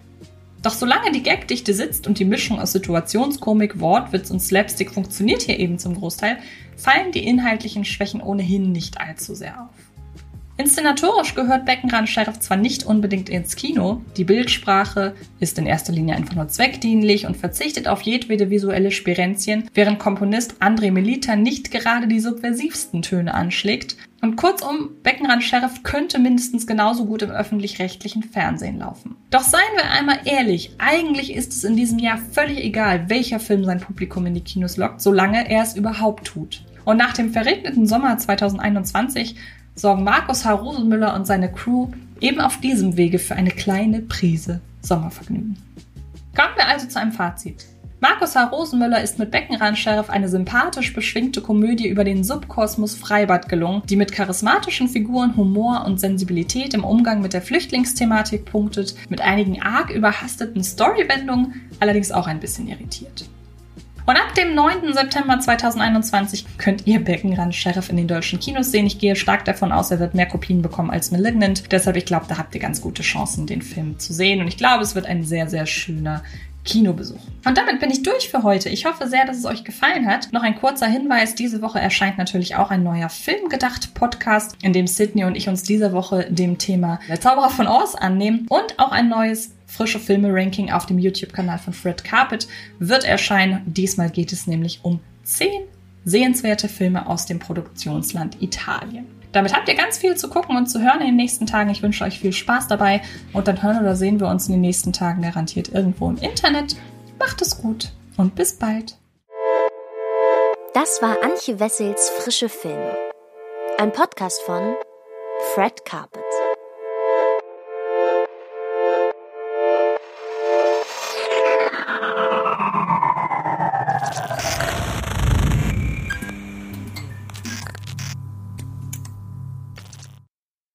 Doch 0.60 0.74
solange 0.74 1.10
die 1.10 1.22
Gagdichte 1.22 1.72
sitzt 1.72 2.06
und 2.06 2.18
die 2.18 2.26
Mischung 2.26 2.60
aus 2.60 2.72
Situationskomik, 2.72 3.80
Wortwitz 3.80 4.30
und 4.30 4.40
Slapstick 4.40 4.90
funktioniert 4.92 5.40
hier 5.40 5.58
eben 5.58 5.78
zum 5.78 5.94
Großteil, 5.94 6.36
fallen 6.76 7.12
die 7.12 7.26
inhaltlichen 7.26 7.86
Schwächen 7.86 8.20
ohnehin 8.20 8.72
nicht 8.72 9.00
allzu 9.00 9.34
sehr 9.34 9.58
auf. 9.58 9.91
Inszenatorisch 10.58 11.34
gehört 11.34 11.64
Beckenrand 11.64 12.10
Sheriff 12.10 12.38
zwar 12.38 12.58
nicht 12.58 12.84
unbedingt 12.84 13.30
ins 13.30 13.56
Kino, 13.56 14.02
die 14.18 14.24
Bildsprache 14.24 15.14
ist 15.40 15.58
in 15.58 15.66
erster 15.66 15.92
Linie 15.92 16.14
einfach 16.14 16.34
nur 16.34 16.48
zweckdienlich 16.48 17.26
und 17.26 17.38
verzichtet 17.38 17.88
auf 17.88 18.02
jedwede 18.02 18.50
visuelle 18.50 18.90
Spirenzien, 18.90 19.70
während 19.72 19.98
Komponist 19.98 20.56
André 20.60 20.92
Melita 20.92 21.36
nicht 21.36 21.70
gerade 21.70 22.06
die 22.06 22.20
subversivsten 22.20 23.00
Töne 23.00 23.32
anschlägt. 23.32 23.96
Und 24.20 24.36
kurzum, 24.36 24.90
Beckenrand 25.02 25.42
Sheriff 25.42 25.82
könnte 25.82 26.18
mindestens 26.18 26.66
genauso 26.66 27.06
gut 27.06 27.22
im 27.22 27.30
öffentlich-rechtlichen 27.30 28.22
Fernsehen 28.22 28.78
laufen. 28.78 29.16
Doch 29.30 29.42
seien 29.42 29.62
wir 29.74 29.90
einmal 29.90 30.20
ehrlich, 30.26 30.74
eigentlich 30.78 31.34
ist 31.34 31.54
es 31.54 31.64
in 31.64 31.76
diesem 31.76 31.98
Jahr 31.98 32.18
völlig 32.18 32.62
egal, 32.62 33.08
welcher 33.08 33.40
Film 33.40 33.64
sein 33.64 33.80
Publikum 33.80 34.26
in 34.26 34.34
die 34.34 34.42
Kinos 34.42 34.76
lockt, 34.76 35.00
solange 35.00 35.50
er 35.50 35.62
es 35.62 35.74
überhaupt 35.74 36.26
tut. 36.26 36.62
Und 36.84 36.98
nach 36.98 37.14
dem 37.14 37.32
verregneten 37.32 37.86
Sommer 37.86 38.18
2021 38.18 39.36
sorgen 39.74 40.04
Markus 40.04 40.44
H. 40.44 40.52
Rosenmüller 40.52 41.14
und 41.14 41.26
seine 41.26 41.50
Crew 41.50 41.88
eben 42.20 42.40
auf 42.40 42.60
diesem 42.60 42.96
Wege 42.96 43.18
für 43.18 43.34
eine 43.34 43.50
kleine 43.50 44.00
Prise 44.00 44.60
Sommervergnügen. 44.80 45.56
Kommen 46.36 46.56
wir 46.56 46.66
also 46.66 46.86
zu 46.88 46.98
einem 46.98 47.12
Fazit. 47.12 47.66
Markus 48.00 48.34
H. 48.34 48.46
Rosenmüller 48.46 49.00
ist 49.00 49.20
mit 49.20 49.30
Beckenrand 49.30 49.78
Sheriff 49.78 50.10
eine 50.10 50.28
sympathisch 50.28 50.92
beschwingte 50.92 51.40
Komödie 51.40 51.86
über 51.86 52.02
den 52.02 52.24
Subkosmos 52.24 52.96
Freibad 52.96 53.48
gelungen, 53.48 53.82
die 53.88 53.94
mit 53.94 54.10
charismatischen 54.10 54.88
Figuren, 54.88 55.36
Humor 55.36 55.84
und 55.86 56.00
Sensibilität 56.00 56.74
im 56.74 56.82
Umgang 56.82 57.22
mit 57.22 57.32
der 57.32 57.42
Flüchtlingsthematik 57.42 58.44
punktet, 58.44 58.96
mit 59.08 59.20
einigen 59.20 59.62
arg 59.62 59.90
überhasteten 59.90 60.64
Storywendungen, 60.64 61.60
allerdings 61.78 62.10
auch 62.10 62.26
ein 62.26 62.40
bisschen 62.40 62.66
irritiert. 62.66 63.26
Und 64.04 64.16
ab 64.16 64.34
dem 64.34 64.54
9. 64.54 64.92
September 64.92 65.38
2021 65.38 66.58
könnt 66.58 66.86
ihr 66.86 66.98
Beckenrand 67.00 67.54
Sheriff 67.54 67.88
in 67.88 67.96
den 67.96 68.08
deutschen 68.08 68.40
Kinos 68.40 68.70
sehen. 68.70 68.86
Ich 68.86 68.98
gehe 68.98 69.14
stark 69.14 69.44
davon 69.44 69.70
aus, 69.70 69.90
er 69.90 70.00
wird 70.00 70.14
mehr 70.14 70.26
Kopien 70.26 70.60
bekommen 70.60 70.90
als 70.90 71.12
Malignant. 71.12 71.70
Deshalb, 71.70 71.96
ich 71.96 72.04
glaube, 72.04 72.26
da 72.28 72.38
habt 72.38 72.54
ihr 72.54 72.60
ganz 72.60 72.80
gute 72.80 73.02
Chancen, 73.02 73.46
den 73.46 73.62
Film 73.62 73.98
zu 73.98 74.12
sehen. 74.12 74.40
Und 74.40 74.48
ich 74.48 74.56
glaube, 74.56 74.82
es 74.82 74.94
wird 74.94 75.06
ein 75.06 75.22
sehr, 75.22 75.48
sehr 75.48 75.66
schöner 75.66 76.22
Kinobesuch. 76.64 77.20
Und 77.44 77.58
damit 77.58 77.80
bin 77.80 77.90
ich 77.90 78.02
durch 78.02 78.28
für 78.28 78.42
heute. 78.44 78.68
Ich 78.68 78.86
hoffe 78.86 79.08
sehr, 79.08 79.26
dass 79.26 79.36
es 79.36 79.44
euch 79.44 79.64
gefallen 79.64 80.06
hat. 80.06 80.32
Noch 80.32 80.42
ein 80.42 80.54
kurzer 80.54 80.86
Hinweis. 80.86 81.34
Diese 81.34 81.60
Woche 81.60 81.80
erscheint 81.80 82.18
natürlich 82.18 82.56
auch 82.56 82.70
ein 82.70 82.84
neuer 82.84 83.08
Filmgedacht-Podcast, 83.08 84.56
in 84.62 84.72
dem 84.72 84.86
Sydney 84.86 85.24
und 85.24 85.36
ich 85.36 85.48
uns 85.48 85.64
diese 85.64 85.92
Woche 85.92 86.26
dem 86.30 86.58
Thema 86.58 87.00
Der 87.08 87.20
Zauberer 87.20 87.50
von 87.50 87.66
Oz 87.66 87.94
annehmen 87.94 88.46
und 88.48 88.78
auch 88.78 88.92
ein 88.92 89.08
neues 89.08 89.54
frische 89.72 89.98
Filme-Ranking 89.98 90.70
auf 90.70 90.86
dem 90.86 90.98
YouTube-Kanal 90.98 91.58
von 91.58 91.72
Fred 91.72 92.04
Carpet 92.04 92.46
wird 92.78 93.04
erscheinen. 93.04 93.62
Diesmal 93.66 94.10
geht 94.10 94.32
es 94.32 94.46
nämlich 94.46 94.80
um 94.82 95.00
10 95.24 95.48
sehenswerte 96.04 96.68
Filme 96.68 97.06
aus 97.06 97.26
dem 97.26 97.38
Produktionsland 97.38 98.42
Italien. 98.42 99.06
Damit 99.32 99.54
habt 99.54 99.68
ihr 99.68 99.74
ganz 99.74 99.96
viel 99.96 100.14
zu 100.16 100.28
gucken 100.28 100.56
und 100.56 100.66
zu 100.66 100.80
hören 100.80 101.00
in 101.00 101.06
den 101.06 101.16
nächsten 101.16 101.46
Tagen. 101.46 101.70
Ich 101.70 101.82
wünsche 101.82 102.04
euch 102.04 102.18
viel 102.18 102.34
Spaß 102.34 102.68
dabei 102.68 103.00
und 103.32 103.48
dann 103.48 103.62
hören 103.62 103.80
oder 103.80 103.96
sehen 103.96 104.20
wir 104.20 104.28
uns 104.28 104.46
in 104.46 104.52
den 104.52 104.60
nächsten 104.60 104.92
Tagen 104.92 105.22
garantiert 105.22 105.70
irgendwo 105.72 106.10
im 106.10 106.18
Internet. 106.18 106.76
Macht 107.18 107.40
es 107.40 107.56
gut 107.56 107.92
und 108.18 108.34
bis 108.34 108.58
bald. 108.58 108.98
Das 110.74 111.00
war 111.00 111.16
Antje 111.22 111.60
Wessels 111.60 112.10
Frische 112.10 112.50
Filme. 112.50 112.94
Ein 113.78 113.92
Podcast 113.92 114.42
von 114.42 114.74
Fred 115.54 115.84
Carpet. 115.86 116.31